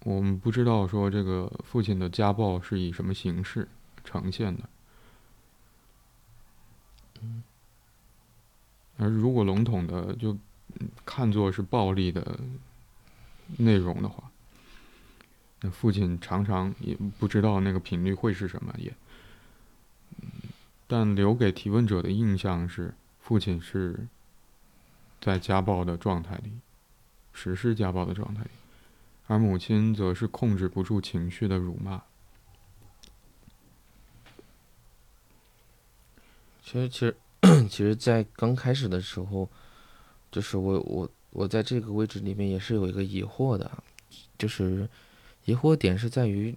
[0.08, 3.68] 我们不知道说这个父亲的家暴是以什么形式
[4.06, 4.64] 呈现的，
[8.98, 10.38] 而如果笼统的就
[11.06, 12.40] 看作是暴力的
[13.58, 14.32] 内容的话。
[15.60, 18.96] 那父亲常常也不知道那个频率会是什么，也，
[20.88, 24.08] 但留给提问者的印象是，父亲是
[25.20, 26.52] 在家暴的状态里，
[27.34, 28.50] 实施家暴的状态里，
[29.28, 32.02] 而母亲则是控制不住情绪的辱骂。
[36.64, 37.16] 其实，其实，
[37.70, 39.48] 其实，在刚开始的时候，
[40.32, 43.72] 就是我，我，我在这个位置里面也是有一个疑惑的，
[44.38, 44.90] 就是。
[45.46, 46.54] 疑惑点是在于，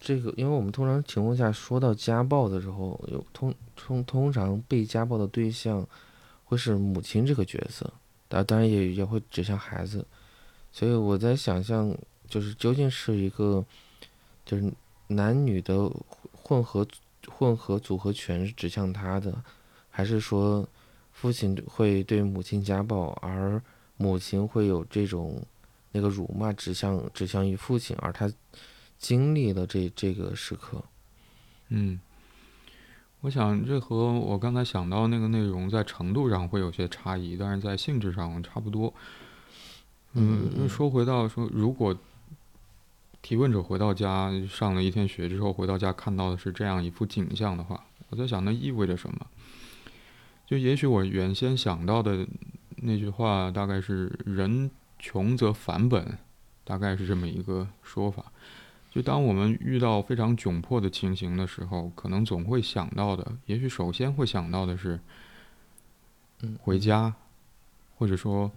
[0.00, 5.86] 这个，因为我们通常情况下说到家暴的时候，有通通通常被家暴的对象
[6.42, 7.88] 会是母亲这个角色，
[8.30, 10.04] 啊当然也也会指向孩子，
[10.76, 11.96] 所以我在想象，
[12.28, 13.64] 就是究竟是一个，
[14.44, 14.70] 就是
[15.06, 15.90] 男女的
[16.34, 16.86] 混合
[17.26, 19.42] 混合组合拳指向他的，
[19.88, 20.68] 还是说
[21.14, 23.58] 父亲会对母亲家暴，而
[23.96, 25.42] 母亲会有这种
[25.92, 28.30] 那个辱骂指向指向于父亲，而他
[28.98, 30.84] 经历了这这个时刻。
[31.70, 31.98] 嗯，
[33.22, 38.92] 我想这和我刚才想到那个内容在程度上会有些差异，但是在性质上差不多。
[40.16, 41.96] 嗯，说回到说，如果
[43.20, 49.26] 提问者回到家上了一天学之后回到家看到的是这样一幅景象的话，我在想那意味着什么？
[50.46, 52.26] 就也许我原先想到的
[52.76, 56.16] 那句话大概是“人穷则反本”，
[56.64, 58.24] 大概是这么一个说法。
[58.92, 64.98] 就当我们遇到非常窘迫的情形的时候，可能总会想到的，也许首先会想到的是，
[66.42, 67.12] 嗯，回家，
[67.98, 68.50] 或者说，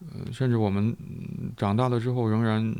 [0.00, 0.96] 呃，甚至我们
[1.56, 2.74] 长大了之后仍然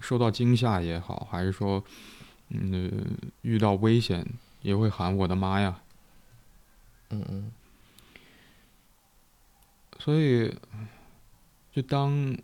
[0.00, 1.82] 受到惊吓也好，还是说，
[2.50, 2.90] 嗯，
[3.42, 4.26] 遇到危险
[4.62, 5.80] 也会喊“我的妈呀”。
[7.10, 7.52] 嗯嗯，
[9.98, 10.56] 所以，
[11.72, 12.36] 就当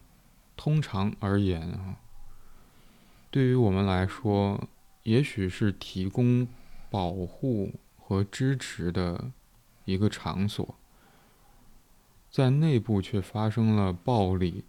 [0.57, 1.97] 通常而言啊，
[3.31, 4.69] 对于我们来说，
[5.05, 6.47] 也许是提供
[6.91, 9.33] 保护和支持的
[9.85, 10.77] 一个场所，
[12.33, 14.64] 在内部却发生了暴力，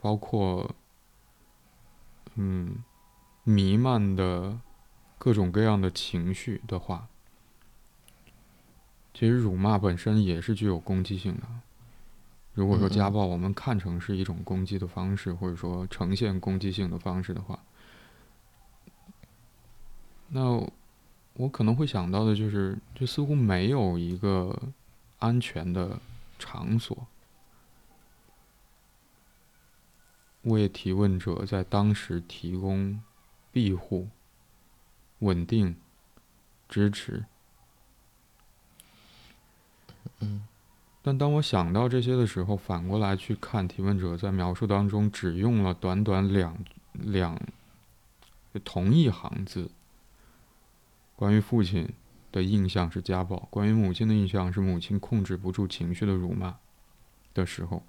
[0.00, 0.74] 包括
[2.36, 2.76] 嗯
[3.42, 4.60] 弥漫的
[5.18, 7.08] 各种各样的情绪的话。
[9.12, 11.42] 其实辱骂本身也是具有攻击性的。
[12.54, 17.58] 如果说家暴我们看成是一种攻击的方式，或者说呈现攻击性的方式的话，
[20.28, 20.64] 那
[21.34, 24.58] 我可能会想到的就是，就似乎没有一个
[25.18, 25.98] 安全的
[26.42, 27.06] 场所
[30.42, 33.00] 为提问者在当时提供
[33.52, 34.08] 庇护、
[35.20, 35.76] 稳定、
[36.68, 37.24] 支持。
[40.18, 40.48] 嗯，
[41.00, 46.58] 但当我想到这些的时候，反过来去看提问者在描述当中只用了短短两
[46.92, 47.40] 两
[48.64, 49.70] 同一行字，
[51.14, 51.88] 关于父亲
[52.32, 56.56] 的印象是家暴，关于母亲的印象是母亲控制不住情绪的辱骂
[57.34, 57.84] 的时候，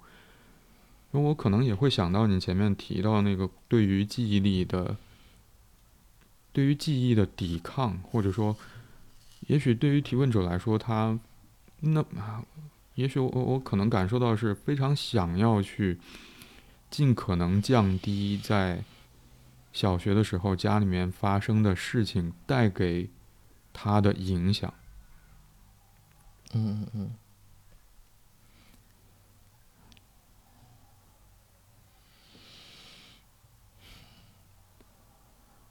[1.10, 4.96] 那我可能也会想到你前面提到那个对于记忆力的，
[6.52, 8.56] 对于记忆的抵抗，或者说，
[9.48, 11.18] 也许对于提问者来说，他。
[11.86, 12.02] 那
[12.94, 15.98] 也许我我可能感受到是非常想要去
[16.88, 18.82] 尽可能降低在
[19.70, 23.10] 小学的时候家里面发生的事情带给
[23.74, 24.72] 他的影响。
[26.54, 27.14] 嗯嗯嗯。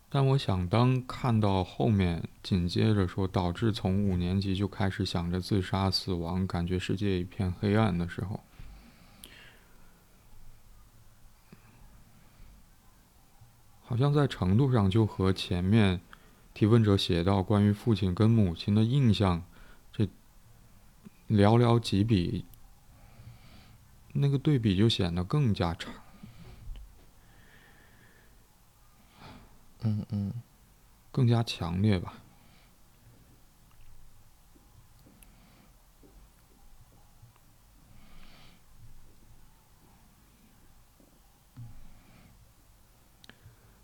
[0.10, 8.39] 但我想，当看到后面紧接着说导致从五年级就开始想着自杀死亡，感觉世界一片黑暗的时候，
[13.82, 15.99] 好像在程度上就和前面
[16.54, 19.43] 提问者写到关于父亲跟母亲的印象
[19.91, 20.06] 这
[21.28, 22.45] 寥寥几笔，
[24.14, 25.91] 那个对比就显得更加差。
[29.82, 30.34] 嗯嗯，
[31.12, 32.14] 更加强烈吧。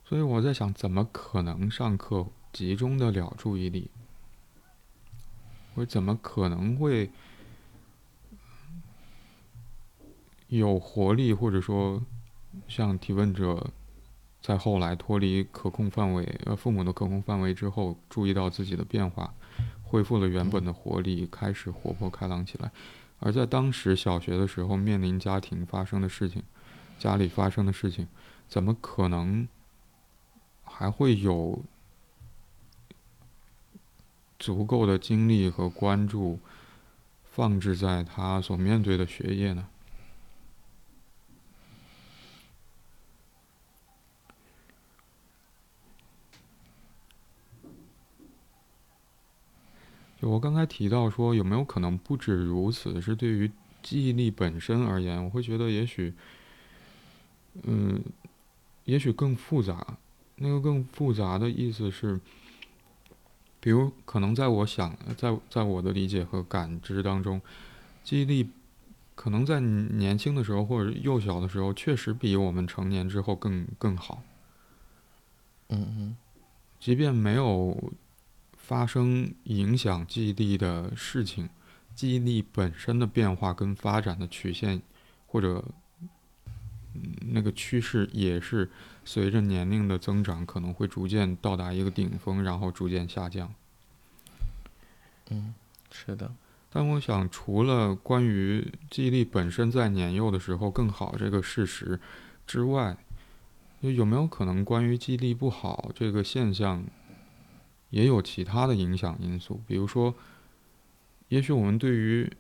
[0.06, 3.90] 所以我在想，怎么可能上课集中的了注意力？
[5.76, 7.10] 我怎么可能会
[10.48, 12.02] 有活力，或者说
[12.68, 13.72] 像提问者？
[14.42, 19.34] 在后来脱离可控范围，呃，父母的可控范围之后，注意到自己的变化，
[19.84, 22.72] 恢复了原本的活力，开始活泼开朗起来。
[23.20, 26.42] 而在当时小学的时候，面临家庭发生的事情，
[26.98, 28.08] 家里发生的事情，
[28.48, 29.46] 怎么可能
[30.64, 31.62] 还会有
[34.40, 36.40] 足够的精力和关注
[37.26, 39.68] 放置在他所面对的学业呢？
[50.22, 53.00] 就我刚才提到说，有没有可能不止如此？
[53.02, 53.50] 是对于
[53.82, 56.14] 记忆力本身而言，我会觉得也许，
[57.64, 58.04] 嗯，
[58.84, 59.98] 也许更复杂。
[60.36, 62.20] 那个更复杂的意思是，
[63.60, 67.42] 比如可能在我想，在在我的理解和感知当中，
[68.04, 68.50] 记忆力
[69.16, 74.22] 可能在年轻的时候或者幼小的时候，确实比我们成年之后更更好。
[75.70, 76.18] 嗯嗯，
[76.80, 77.92] 即便没有。
[78.70, 81.50] 发生影响记忆力的事情，
[81.96, 84.80] 记忆力本身的变化跟发展的曲线，
[85.26, 85.66] 或者
[87.32, 88.70] 那个趋势也是
[89.12, 93.52] 随着年龄的增长，可能会逐渐到达一个顶峰，然后逐渐下降。
[95.32, 95.56] 嗯，
[95.90, 96.32] 是的。
[96.70, 102.00] 但我想，除了关于记忆力本身在年幼的时候更好这个事实
[102.46, 102.96] 之外，
[103.82, 106.86] 有没有可能关于记忆力不好这个现象，
[107.90, 109.60] 也有其他的影响因素？
[109.66, 110.14] 比如说，
[111.30, 112.32] 也许我们对于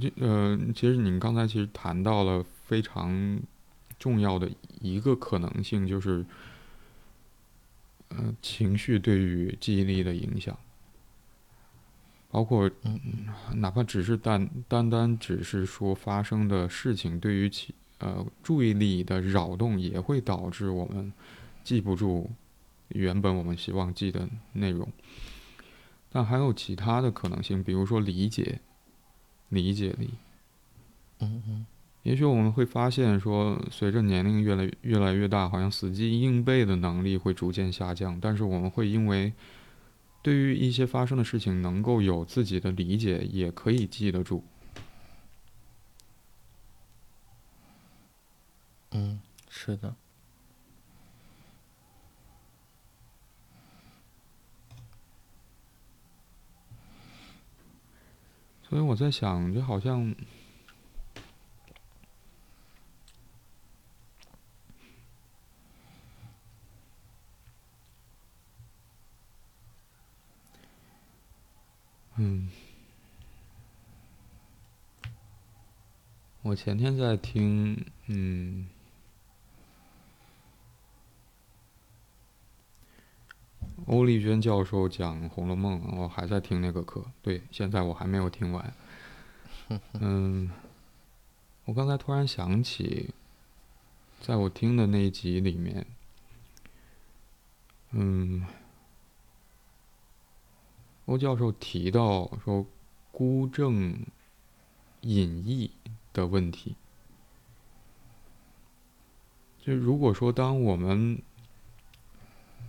[0.00, 3.40] 这呃，其实您刚才其实谈到了非常
[3.98, 6.24] 重要的一个可能性，就是
[8.08, 10.56] 呃，情绪对于记忆力的影响。
[12.30, 12.70] 包括，
[13.54, 21.10] 哪怕只是单单单只是说发生的事情，对于其呃注意力的扰动，也会导致我们
[21.64, 22.30] 记不住
[22.88, 24.92] 原本我们希望记的内容。
[26.10, 28.60] 但还有其他的可能性，比如说理解
[29.48, 30.10] 理解力。
[31.20, 31.66] 嗯嗯。
[32.06, 39.32] 也许我们会发现，说随着年龄越来越来越大，好像死记硬背的能力会逐渐下降，但是我们会因为。
[40.22, 44.42] 对于一些发生的事情，能够有自己的理解，也可以记得住。
[48.90, 49.94] 嗯，是的。
[58.68, 60.14] 所以我在想，就好像。
[72.18, 72.48] 嗯，
[76.40, 78.66] 我前天在听，嗯，
[83.84, 87.04] 欧丽娟教授讲《红楼梦》，我还在听那个课。
[87.20, 88.72] 对，现在我还没有听完。
[90.00, 90.50] 嗯，
[91.66, 93.10] 我刚才突然想起，
[94.22, 95.86] 在我听的那一集里面，
[97.90, 98.46] 嗯。
[101.06, 102.66] 欧教授提到说，
[103.10, 103.96] 孤证
[105.02, 105.70] 隐逸
[106.12, 106.74] 的问题。
[109.60, 111.20] 就如果说，当我们，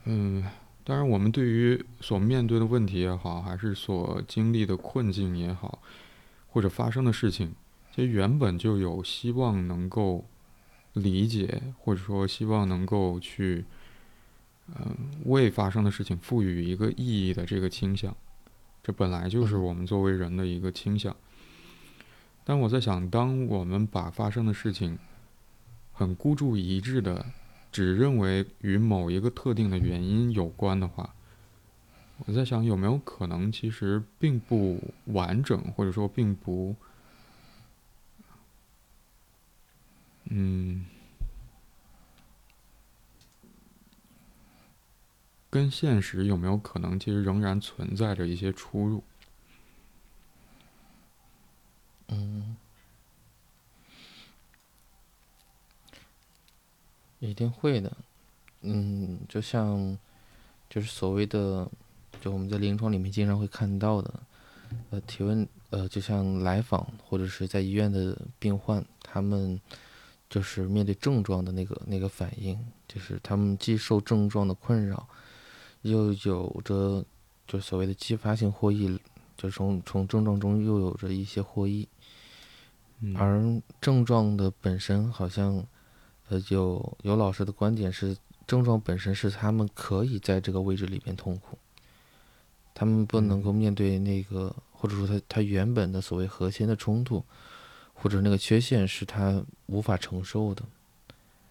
[0.05, 0.43] 嗯，
[0.83, 5.79] 当然，我们对于所面对的问题也好，还是所经历的困境也好，
[6.49, 7.53] 或者发生的事情，
[7.93, 10.25] 其实原本就有希望能够
[10.93, 13.65] 理解，或者说希望能够去，
[14.67, 18.15] 嗯，为发生的事情赋予一个意义的这个倾向。
[18.87, 21.13] 这本来就是我们作为人的一个倾向，
[22.45, 24.97] 但我在想，当我们把发生的事情
[25.91, 27.25] 很孤注一掷的
[27.69, 31.13] 只认为与某一个特定的原因有关的话，
[32.25, 36.73] 我在想有没有可能其实并不完整，或者说并不，
[40.29, 40.85] 嗯。
[45.49, 49.03] 跟现实有没有可能，其实仍然存在着一些出入？
[52.09, 52.55] 嗯，
[57.19, 57.95] 一定会的。
[58.61, 59.97] 嗯，就像，
[60.69, 61.69] 就是所谓的，
[62.19, 64.13] 就我们在临床里面经常会看到的，
[64.89, 69.59] 呃，提问，呃，就像来访或者是在医院的病患，他们
[70.29, 75.07] 就是面对症状的那个那个反应，就是他们既受症状的困扰。
[75.81, 77.05] 又有着，
[77.47, 78.99] 就所谓的激发性获益，
[79.37, 81.87] 就从从症状中又有着一些获益，
[83.15, 85.65] 而症状的本身好像，
[86.29, 91.57] 呃，有有老师的观点是，症状本身是他们可以在这个位置里边痛苦，
[92.73, 97.23] 他们不能够面对那个，或者说他他原本的所谓核心的冲突，
[97.93, 100.63] 或者那个缺陷是他无法承受的，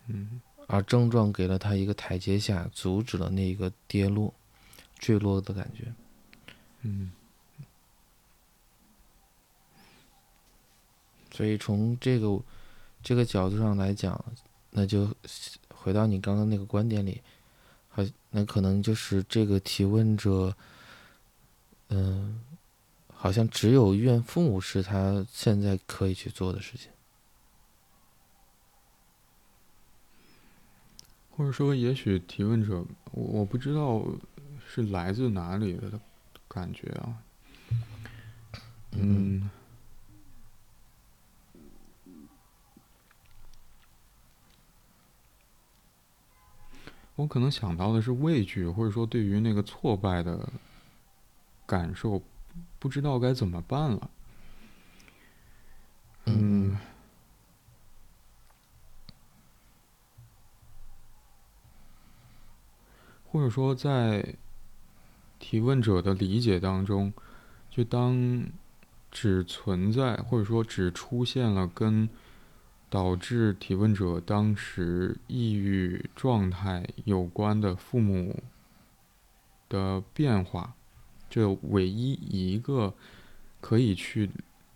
[0.09, 0.41] 嗯。
[0.67, 4.35] 而症状给了他一个台阶下，阻止了那个跌落、
[4.99, 5.93] 坠落的感觉。
[6.83, 7.13] 嗯。
[11.31, 12.41] 所以从这个
[13.03, 14.25] 这个角度上来讲，
[14.71, 15.15] 那就
[15.69, 17.21] 回到你刚刚那个观点里，
[17.91, 20.57] 好，那可能就是这个提问者，
[21.89, 22.41] 嗯，
[23.13, 26.91] 好像只有怨父母是他现在可以去做的事情。
[31.37, 32.83] 或者说，也许提问者，
[33.13, 34.03] 我我不知道
[34.67, 36.01] 是来自哪里的
[36.49, 37.23] 感觉啊。
[38.93, 39.51] 嗯，
[47.17, 50.49] 我可能想到的是畏惧，或者说对于那个挫败的
[51.67, 52.23] 感受，
[52.79, 54.11] 不知道该怎么办了。
[63.37, 64.35] 或者说在
[65.39, 67.13] 提问者的理解当中，
[67.69, 68.47] 就当
[69.11, 72.09] 只存在或者说只出现了跟
[72.89, 78.43] 导致提问者当时抑郁状态有关的父母
[79.69, 80.73] 的变化，
[81.29, 82.95] 这唯一一个
[83.61, 84.31] 可以去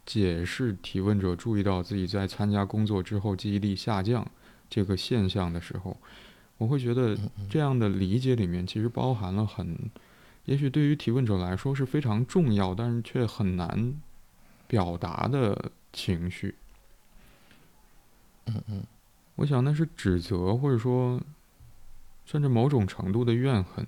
[0.05, 4.31] 解释提问者注意到自己在参加工作之后记忆力下降
[4.69, 5.97] 这个现象的时候，
[6.61, 7.17] 我会觉得
[7.49, 9.75] 这样的理解里面其实包含了很，
[10.45, 13.95] 也许对于提问者来说是非常重要，但是却很难
[14.67, 16.55] 表达的情绪。
[18.45, 18.85] 嗯嗯，
[19.37, 21.19] 我想那是指责，或者说
[22.27, 23.87] 甚至某种程度的怨恨。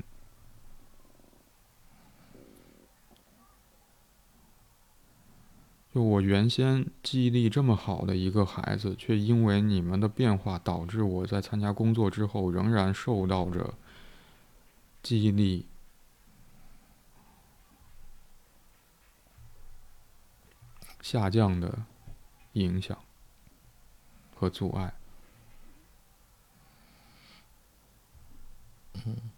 [5.94, 13.74] 就我原先记忆力这么好的一个孩子，却因为你们的变化，导致我在参加工作之后，仍然受到着
[15.02, 15.66] 记忆力
[21.02, 21.84] 下降的
[22.54, 22.98] 影响
[24.34, 24.94] 和阻碍。
[29.04, 29.31] 嗯。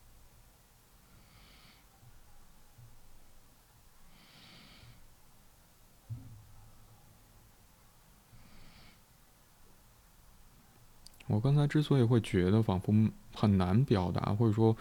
[11.34, 12.94] 我刚才之所以会觉得仿佛
[13.34, 14.76] 很难表达，或者说，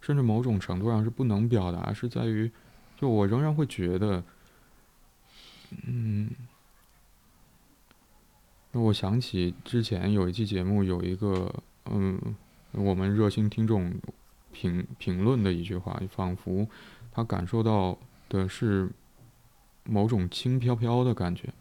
[0.00, 2.48] 甚至某种程度上是不能表达，是在于，
[2.96, 4.22] 就我仍然会觉得，
[5.84, 6.30] 嗯，
[8.70, 11.52] 那我想起之前有一期节目，有一个
[11.86, 12.16] 嗯，
[12.70, 13.92] 我们热心听众
[14.52, 16.68] 评评论的一句话，仿佛
[17.10, 17.98] 他感受到
[18.28, 18.88] 的是
[19.82, 21.52] 某种轻飘飘的感觉。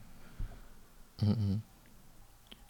[1.22, 1.62] 嗯嗯。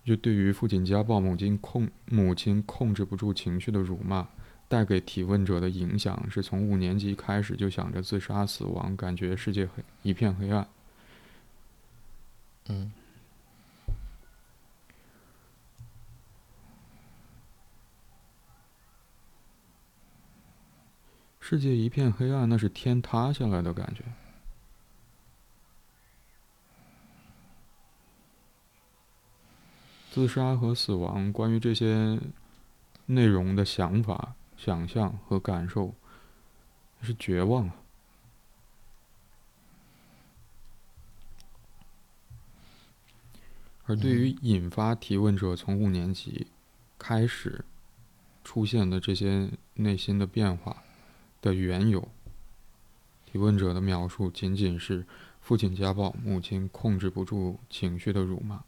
[0.06, 4.28] 就对于父亲家暴、母亲控母亲控制不住情绪的辱骂，
[4.68, 10.68] 带给提问者的影响，是从五年级开始就想着自杀死亡，感觉世界黑一片黑暗。
[12.68, 12.92] 嗯，
[21.40, 24.04] 世界一片黑暗，那是天塌下来的感觉。
[30.16, 32.18] 自杀和死亡，关于这些
[33.08, 35.94] 内容的想法、想象和感受，
[37.02, 37.76] 是绝望啊。
[43.84, 46.48] 而对于引发提问者从五年级
[46.98, 47.66] 开始
[48.42, 50.82] 出现的这些内心的变化
[51.42, 52.08] 的缘由，
[53.26, 55.06] 提问者的描述仅仅是
[55.42, 58.64] 父亲家暴、母亲控制不住情绪的辱骂。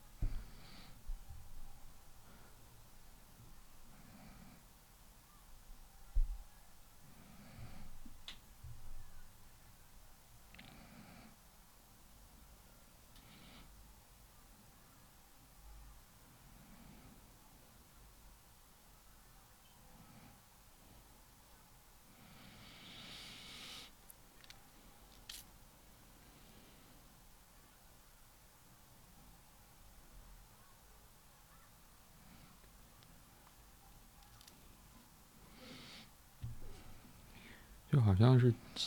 [37.90, 38.14] 就好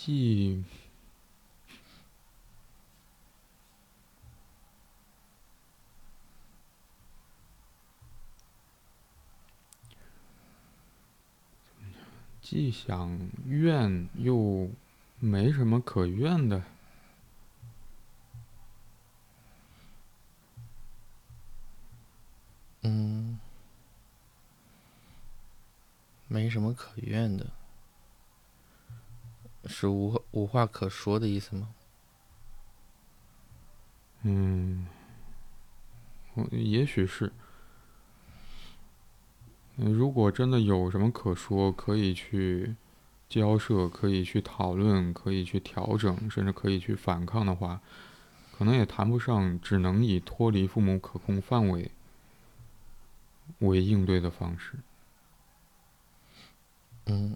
[0.02, 0.64] 既
[12.40, 14.70] 既想怨，又
[15.18, 16.64] 没什么可怨的。
[22.80, 23.38] 嗯，
[26.26, 27.59] 没什么可怨的。
[29.66, 31.68] 是无无话可说的意思吗？
[34.22, 34.86] 嗯，
[36.50, 37.32] 也许是。
[39.76, 42.76] 如果真的有什么可说，可以去
[43.28, 47.80] 交涉，可以去讨论，可以去调整，甚至可以去反抗的话，
[48.52, 51.90] 可能也谈不上只能以脱离父母可控范围
[53.60, 54.74] 为应对的方式。
[57.06, 57.34] 嗯。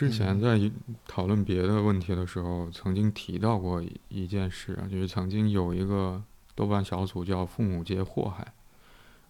[0.00, 0.72] 之前嗯在
[1.06, 6.24] 讨论别的问题的时候，曾经提到过一一件事啊，就是曾经有一个
[6.54, 8.54] 豆瓣小组叫“父母皆祸害”，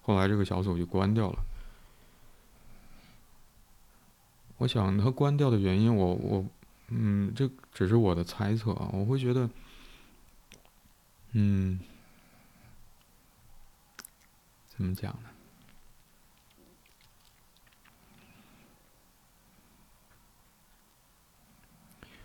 [0.02, 1.40] 后来这个小组就关掉了。
[4.58, 6.46] 我想他关掉的原因，我我
[6.86, 9.50] 嗯，这只是我的猜测啊，我会觉得，
[11.32, 11.80] 嗯，
[14.68, 15.30] 怎么讲呢？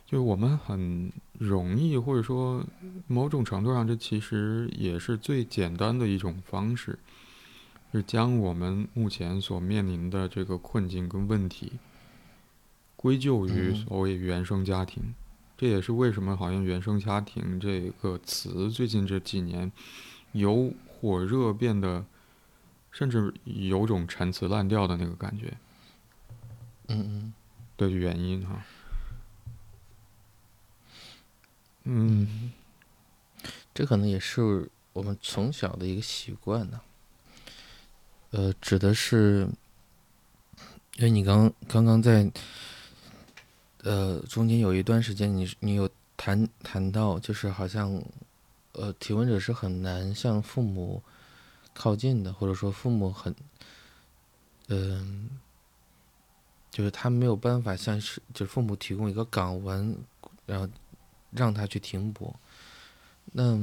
[0.06, 2.64] 就是我们很容易，或者说
[3.08, 7.00] 某种程度上，这其实也是最简单的一种方式，
[7.92, 11.74] 是将我们目前所面临的这个困境跟问题
[12.96, 15.16] 归咎于嗯所谓原生家庭。
[15.58, 19.72] 这也是为什么好像“原生家庭”这个词最近这几年
[20.34, 22.06] 由火热变得，
[22.92, 25.54] 甚至有种陈词滥调的那个感觉
[26.90, 27.34] 嗯嗯
[27.78, 28.64] 的原因哈。
[31.86, 32.52] 嗯
[33.74, 36.82] 这可能也是我们从小的一个习惯呢。
[38.32, 39.48] 呃，指的是，
[40.98, 42.30] 因为你刚刚刚在，
[43.84, 48.02] 呃，中间有一段时间你，你有谈谈到，就是好像，
[48.74, 51.02] 呃，提问者是很难向父母
[51.74, 53.34] 靠近的，或者说父母很，
[54.68, 55.30] 嗯、
[56.72, 59.96] 就是他没有办法向是，就是父母提供一个港湾，
[60.46, 60.68] 然后
[61.36, 62.34] 让他去停泊。
[63.34, 63.58] 那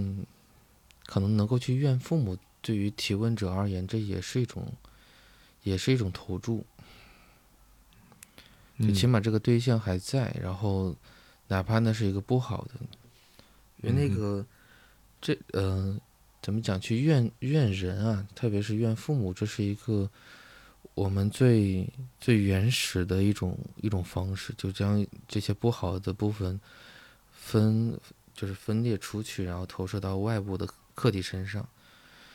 [1.06, 4.72] 可能能够去怨父母，对于提问者而言，这也是一种，
[5.62, 6.64] 也是一种投注。
[8.78, 10.94] 就嗯起码这个对象还在，然后
[11.48, 12.74] 哪怕那是一个不好的，
[13.82, 14.44] 因为那个
[15.20, 15.96] 这呃
[16.40, 20.10] 怎么讲去怨怨人啊，特别是怨父母，这是一个
[20.94, 26.58] 我们最最原始的一种一种方式，就将这些不好的部分
[27.42, 27.98] 分
[28.32, 31.68] 就是分裂出去，然后投射到外部的客体身上。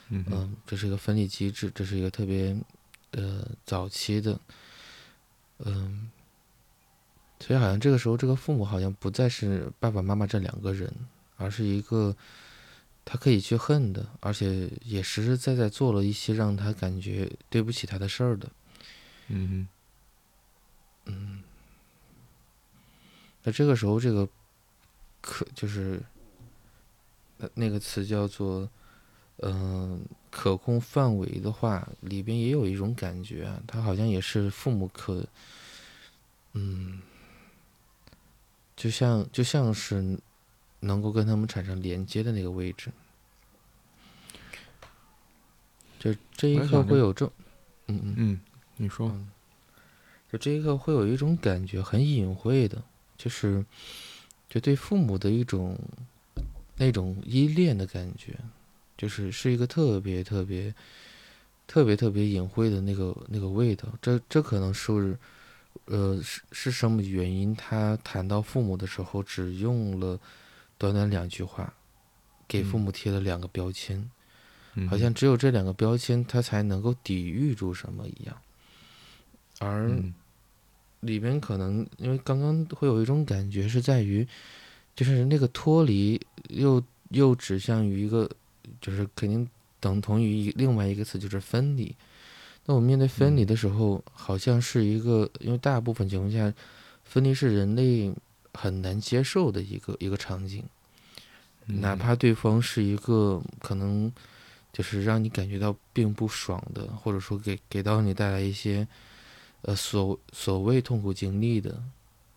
[0.09, 2.55] 嗯这是一个分离机制，这是一个特别
[3.11, 4.39] 呃早期的，
[5.59, 6.09] 嗯，
[7.39, 10.93] 所以好像这个时候这个父母好像不再是爸爸妈妈这两个人，
[11.35, 12.15] 而是一个
[13.03, 18.49] 他可以去恨的，而且也实实在在做了一些让他感觉对不起他的事儿的。
[19.27, 19.67] 嗯
[21.05, 21.43] 嗯
[23.43, 24.27] 那这个时候，这个
[25.27, 26.01] 可就是
[27.35, 28.69] 那那个词叫做
[29.43, 30.01] 嗯、
[30.31, 35.23] 可控范围的话，里边也有一种感觉啊，他好像也是父母可
[36.53, 36.99] 嗯，
[38.75, 40.17] 就像就像是
[40.79, 42.89] 能够跟他们产生连接的那个位置。
[45.99, 47.27] 就这一刻会有这，
[47.87, 48.39] 嗯嗯，嗯，
[48.77, 49.29] 你说，嗯，
[50.31, 52.81] 就这一刻会有一种感觉很隐晦的，
[53.15, 53.63] 就是
[54.49, 55.77] 就对父母的一种
[56.75, 58.35] 那种依恋的感觉，
[58.97, 60.73] 就是是一个特别特别
[61.67, 63.87] 特别特别隐晦的那个那个味道。
[64.01, 65.17] 这这可能是
[65.85, 67.55] 呃是是什么原因？
[67.55, 70.19] 他谈到父母的时候，只用了
[70.77, 71.73] 短短两句话，
[72.47, 73.97] 给父嗯母贴了两个标签。
[74.79, 78.37] 嗯好像只有这两个标签，他才能够抵御住什么一样。
[79.59, 80.13] 而嗯
[81.01, 84.27] 里边可能因为刚刚会有一种感觉是在于，
[84.95, 86.19] 就是那个脱离
[86.49, 88.29] 又又指向于一个，
[88.81, 89.47] 就是肯定
[89.79, 91.95] 等同于另外一个词就是分离。
[92.65, 96.53] 那我们面对分离的时候，好像是一个，因为大部分情况下，
[97.05, 98.13] 分离是人类
[98.53, 100.63] 很难接受的一个一个场景。
[101.67, 104.11] 嗯哪怕对方是一个可能
[104.71, 108.87] 就是让你感觉到并不爽的，或者说给给到你带来一些
[109.61, 111.81] 呃所所谓痛苦经历的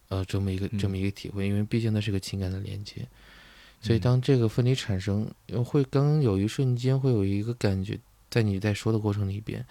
[0.08, 3.06] 呃这么一个这么一个体会，因为毕竟那是个情感的连接，
[3.80, 7.98] 所以嗯当这个分离产生，呃会刚刚有一瞬间会有一个感觉，
[8.30, 9.64] 在你在说的过程里边，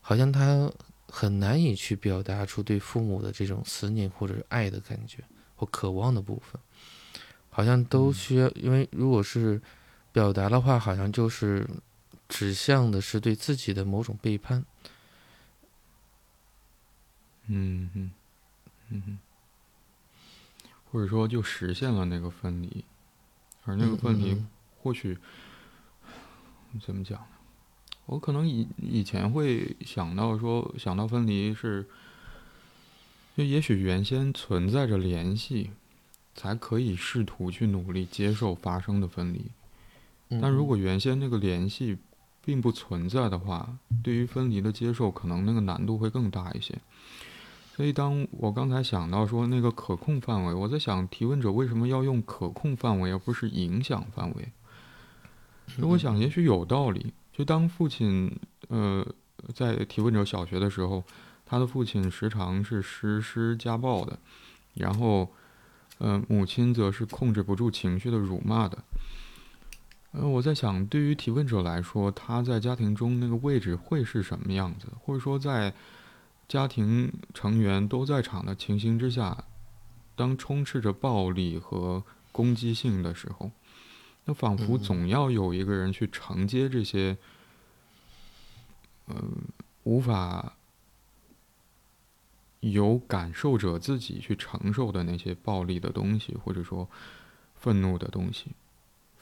[0.00, 0.70] 好像他
[1.08, 5.18] 很难以去表达出对父母的这种思念或者是爱的感觉
[5.56, 6.60] 或渴望的部分。
[7.52, 9.60] 好像都嗯需要，因为如果是
[10.12, 11.68] 表达的话，好像就是
[12.28, 14.64] 指向的是对自己的某种背叛。
[17.52, 18.10] 嗯嗯
[18.90, 19.18] 嗯哼，
[20.90, 22.84] 或者说就实现了那个分离，
[23.64, 24.40] 而那个分离
[24.80, 25.18] 或许
[26.80, 27.26] 怎么讲呢？
[28.06, 31.86] 我可能以以前会想到说，想到分离是，
[33.36, 35.70] 就也许原先存在着联系，
[36.34, 39.44] 才可以试图去努力接受发生的分离。
[40.40, 41.98] 但如果原先那个联系
[42.44, 46.78] 并不存在的话，对于分离的接受，可能那个难度会更大一些。
[47.80, 54.52] 所以当我刚才想到说那个可控范围，我在想提问者为什么要用可控范围而不是影响范围？
[55.66, 57.14] 所以我想也许有道理。
[57.32, 58.30] 就当父亲
[58.68, 59.02] 呃
[59.54, 61.02] 在提问者小学的时候，
[61.46, 64.18] 他的父亲时常是实施家暴的，
[64.74, 65.30] 然后
[65.96, 68.76] 呃母亲则是控制不住情绪的辱骂的。
[70.12, 74.86] 呃，我在想，对于提问者来说，他在家庭中那个位置会是什么样子？
[75.00, 75.72] 或者说，在
[76.50, 79.44] 家庭成员都在场的情形之下，
[80.16, 83.52] 当充斥着暴力和攻击性的时候，
[84.24, 87.16] 那仿佛总要有一个人去承接这些，
[89.06, 89.30] 嗯，
[89.84, 90.56] 无法
[92.58, 96.88] 由感受者自己去承受的那些暴力的东西，或者说
[97.54, 98.46] 愤怒的东西。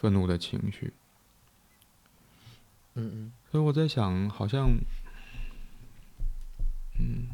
[0.01, 0.93] 愤怒的情绪，
[2.95, 4.71] 嗯嗯，所以我在想，好像，
[6.99, 7.29] 嗯，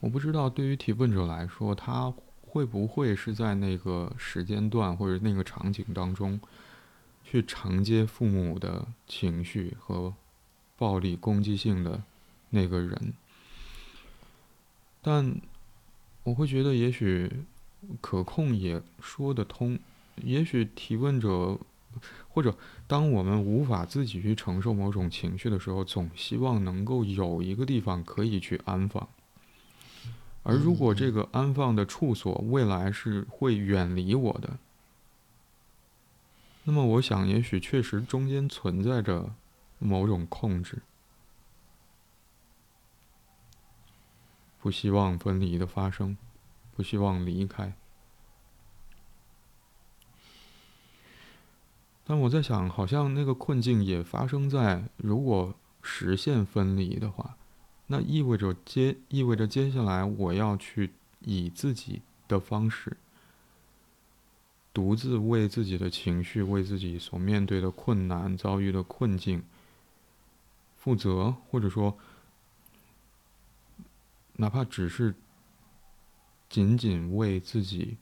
[0.00, 2.12] 我不知道对于提问者来说，他
[2.46, 6.40] 会不会是在那个时间段或者那个场景当中，
[7.22, 10.14] 去承接父母的情绪和
[10.76, 12.02] 暴力攻击性的
[12.50, 13.12] 那个人。
[15.02, 15.40] 但
[16.22, 17.44] 我会觉得，也许
[18.00, 19.78] 可控也说得通。
[20.16, 21.58] 也许提问者，
[22.28, 22.56] 或者
[22.86, 29.08] 当我们无法自己去承受某种情绪的时候，总希望能够有一个地方可以去安放。
[30.42, 34.58] 而如果这个安放的处所未来是会远离我的，
[36.64, 39.34] 那么我想，也许确实中间存在着
[39.78, 40.82] 某种控制。
[44.60, 46.16] 不希望分离的发生，
[46.74, 47.74] 不希望离开。
[52.04, 57.36] 但我在想，好像那个困境也发生在如果实现分离的话，
[57.86, 62.96] 那意味着接意味着接下来我要去以自己的方式，
[64.72, 69.42] 独自为自己的情绪、为自己所面对的困难、遭遇的困境
[70.76, 71.96] 负责，或者说。
[74.36, 75.14] 哪怕只是
[76.48, 77.98] 仅仅为自己，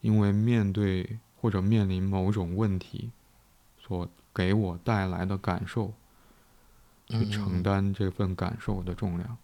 [0.00, 3.10] 因为面对或者面临某种问题
[3.78, 5.92] 所给我带来的感受，
[7.06, 9.38] 去承担这份感受的重量。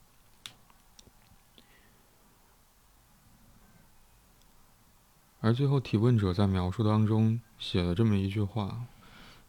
[5.41, 8.87] 而最后提问者在描述当中写了这么一句话：，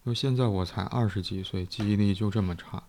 [0.03, 2.83] 说现在我才二十几岁，记忆力就这么差，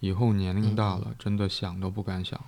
[0.00, 2.40] 以后年龄大了，真的想都不敢想。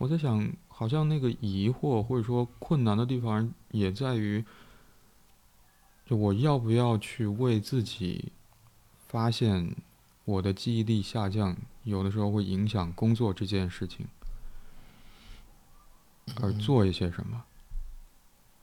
[0.00, 4.42] 我在想，好像那个疑惑或者说困难的地方，也在于，
[6.06, 8.32] 就我要不要去为自己
[9.08, 9.76] 发现
[10.24, 14.06] 我的记忆力下降，有的时候会影响工作这件事情，
[16.40, 17.44] 而做一些什么，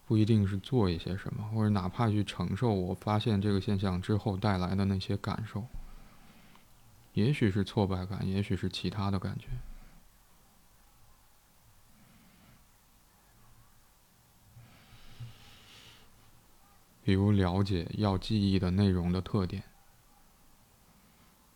[0.07, 5.67] 不一定是做一些什么，或者哪怕去承受我发现这个现象之后带来的那些感受，
[7.13, 9.49] 也许是挫败感，也许是其他的感觉。
[17.07, 19.63] 比如了解要记忆的内容的特点，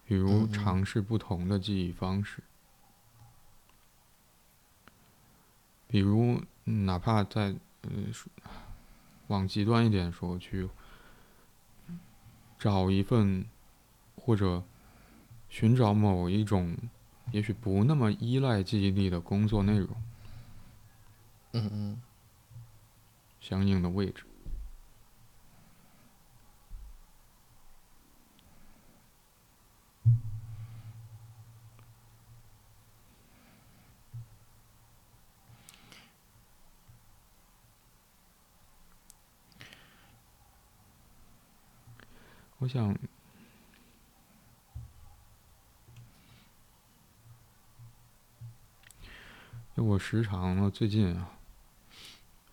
[0.05, 2.41] 比如尝试不同的记忆方式，
[5.89, 7.89] 比如哪怕在呃
[9.27, 10.69] 往极端一点说，去
[12.57, 13.45] 找一份
[14.15, 14.63] 或者
[15.49, 16.77] 寻找某一种
[17.33, 19.89] 也许不那么依赖记忆力的工作内容，
[21.51, 22.01] 嗯嗯，
[23.41, 24.23] 相应的位置。
[42.61, 42.95] 我想，
[49.75, 51.31] 就我时常呢，最近啊，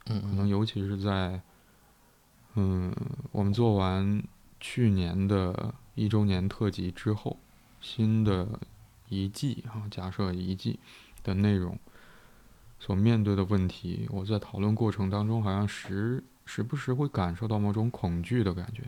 [0.06, 1.42] 可能尤其是在，
[2.54, 2.90] 嗯，
[3.32, 4.22] 我们做完
[4.58, 7.36] 去年的一周年特辑之后，
[7.82, 8.58] 新的
[9.10, 10.80] 一季啊，假设一季
[11.22, 11.78] 的内容
[12.80, 18.84] 所面对的问题，我在讨论过程当中，好像时时不时会感受到某种恐惧的感觉。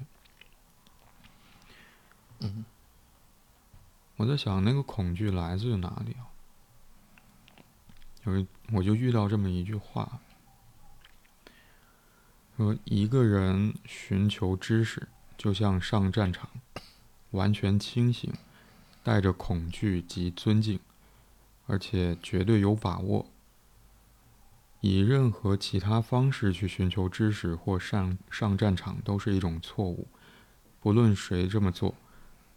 [2.40, 2.64] 嗯，
[4.16, 6.28] 我在想那个恐惧来自于哪里啊？
[8.24, 10.20] 有我就遇到这么一句话，
[12.56, 16.50] 说一个人寻求知识，就像上战场，
[17.30, 18.32] 完全清醒，
[19.02, 20.78] 带着恐惧及尊敬，
[21.66, 23.26] 而且绝对有把握。
[24.82, 30.06] 以任何其他方式去寻求知识或上上战场都是一种错误，
[30.80, 31.94] 不论谁这么做，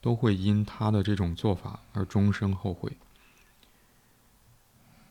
[0.04, 2.98] 都会因他的这种做法而终生后悔。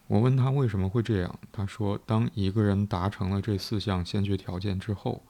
[0.07, 5.23] 我问他为什么会这样，他说：当一个人达成了这四项先决条件之后，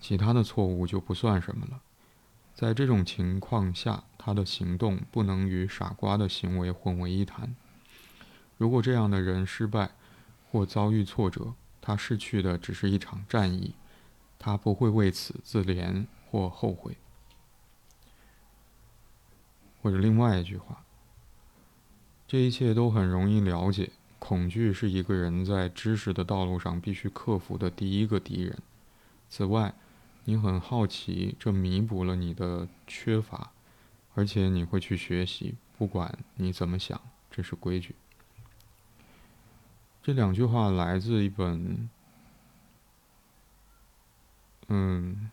[0.00, 1.80] 其他的错误就不算什么了。
[2.52, 7.54] 在这种情况下，他的行动不能与傻瓜的行为混为一谈。
[8.58, 9.92] 如果这样的人失败，
[10.50, 13.76] 或遭遇挫折，他失去的只是一场战役，
[14.36, 16.96] 他不会为此自怜或后悔。
[19.86, 20.82] 或者另外一句话，
[22.26, 23.92] 这一切都很容易了解。
[24.18, 28.58] 恐惧是一个人在知识的道路上必须克服的第一个敌人。
[29.28, 29.72] 此外，
[30.24, 33.52] 你很好奇，这弥补了你的缺乏，
[34.16, 37.94] 而且你会去学习，不管你怎么想，这是规矩。
[40.02, 41.88] 这两句话来自一本，
[44.66, 45.30] 嗯，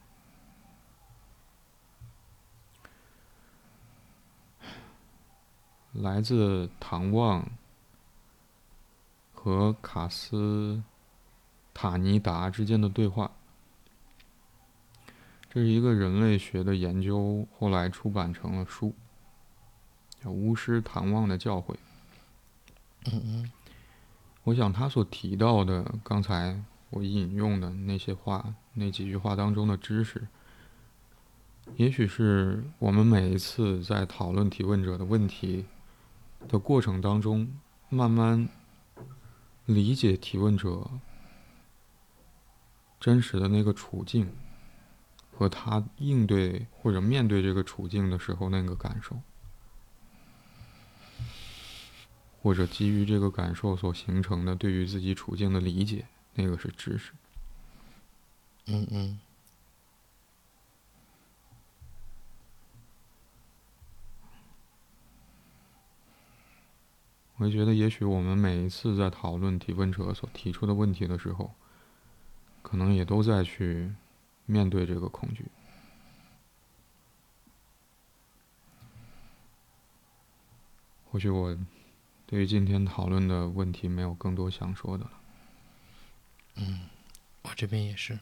[5.93, 7.47] 来自唐望
[9.31, 10.81] 和卡斯
[11.73, 13.31] 塔尼达之间的对话。
[15.49, 18.93] 这是一个人类学的研究，后来出版成了书，
[20.19, 21.75] 叫《巫师唐望的教诲》。
[24.43, 30.27] 我想他所提到的，刚才我引用的那些话，那几句话当中的知识，
[31.75, 35.63] 也许是我们每一次在讨论提问者的问题
[36.47, 38.47] 的过程当中，慢慢
[39.65, 40.89] 理解提问者
[42.99, 44.31] 真实的那个处境，
[45.31, 49.19] 和他应对或者面对这个处境的时候那个感受。
[52.41, 57.13] 或者基于这个感受所形成的对于自己处境的理解，那个是知识。
[58.65, 59.19] 嗯嗯。
[67.37, 71.53] 我觉得，也许我们每一次在讨论提问者所提出的问题的时候，
[72.61, 73.93] 可能也都在去
[74.45, 75.45] 面对这个恐惧。
[81.09, 81.57] 或许我。
[82.25, 85.11] 对于今天讨论的问题，没有更多想说的了。
[86.55, 86.89] 嗯，
[87.43, 88.17] 我这边也是。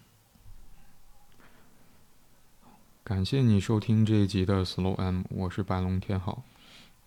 [3.02, 6.44] 感谢你收听这一集的 Slow M，我是白龙天浩。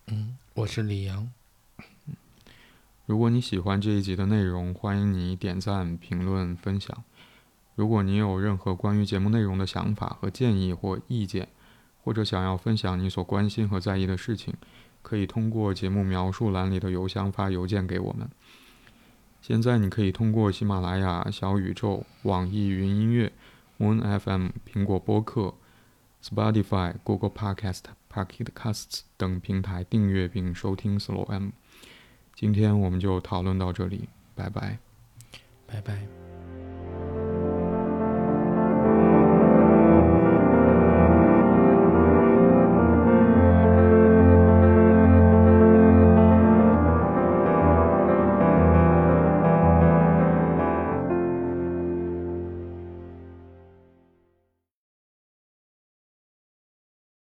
[0.07, 1.31] 嗯，我是李阳。
[3.05, 7.03] 如果你喜欢这一集的内容，欢迎你点赞、评论、分享。
[7.75, 11.49] 如果你有任何关于节目内容的想法和建议或意见，
[12.03, 14.55] 或者想要分享你所关心和在意的事情。
[15.03, 18.27] 可以通过节目描述栏里的邮箱发邮件给我们。
[19.39, 23.31] 现在你可以通过喜马拉雅、小宇宙、网易云音乐、
[23.77, 25.53] Moon FM、苹果播客、
[26.23, 31.49] Spotify、Google Podcast、Pocket Casts 等平台订阅并收听 Slow M。
[32.35, 34.77] 今天我们就讨论到这里，拜拜，
[35.65, 36.24] 拜拜。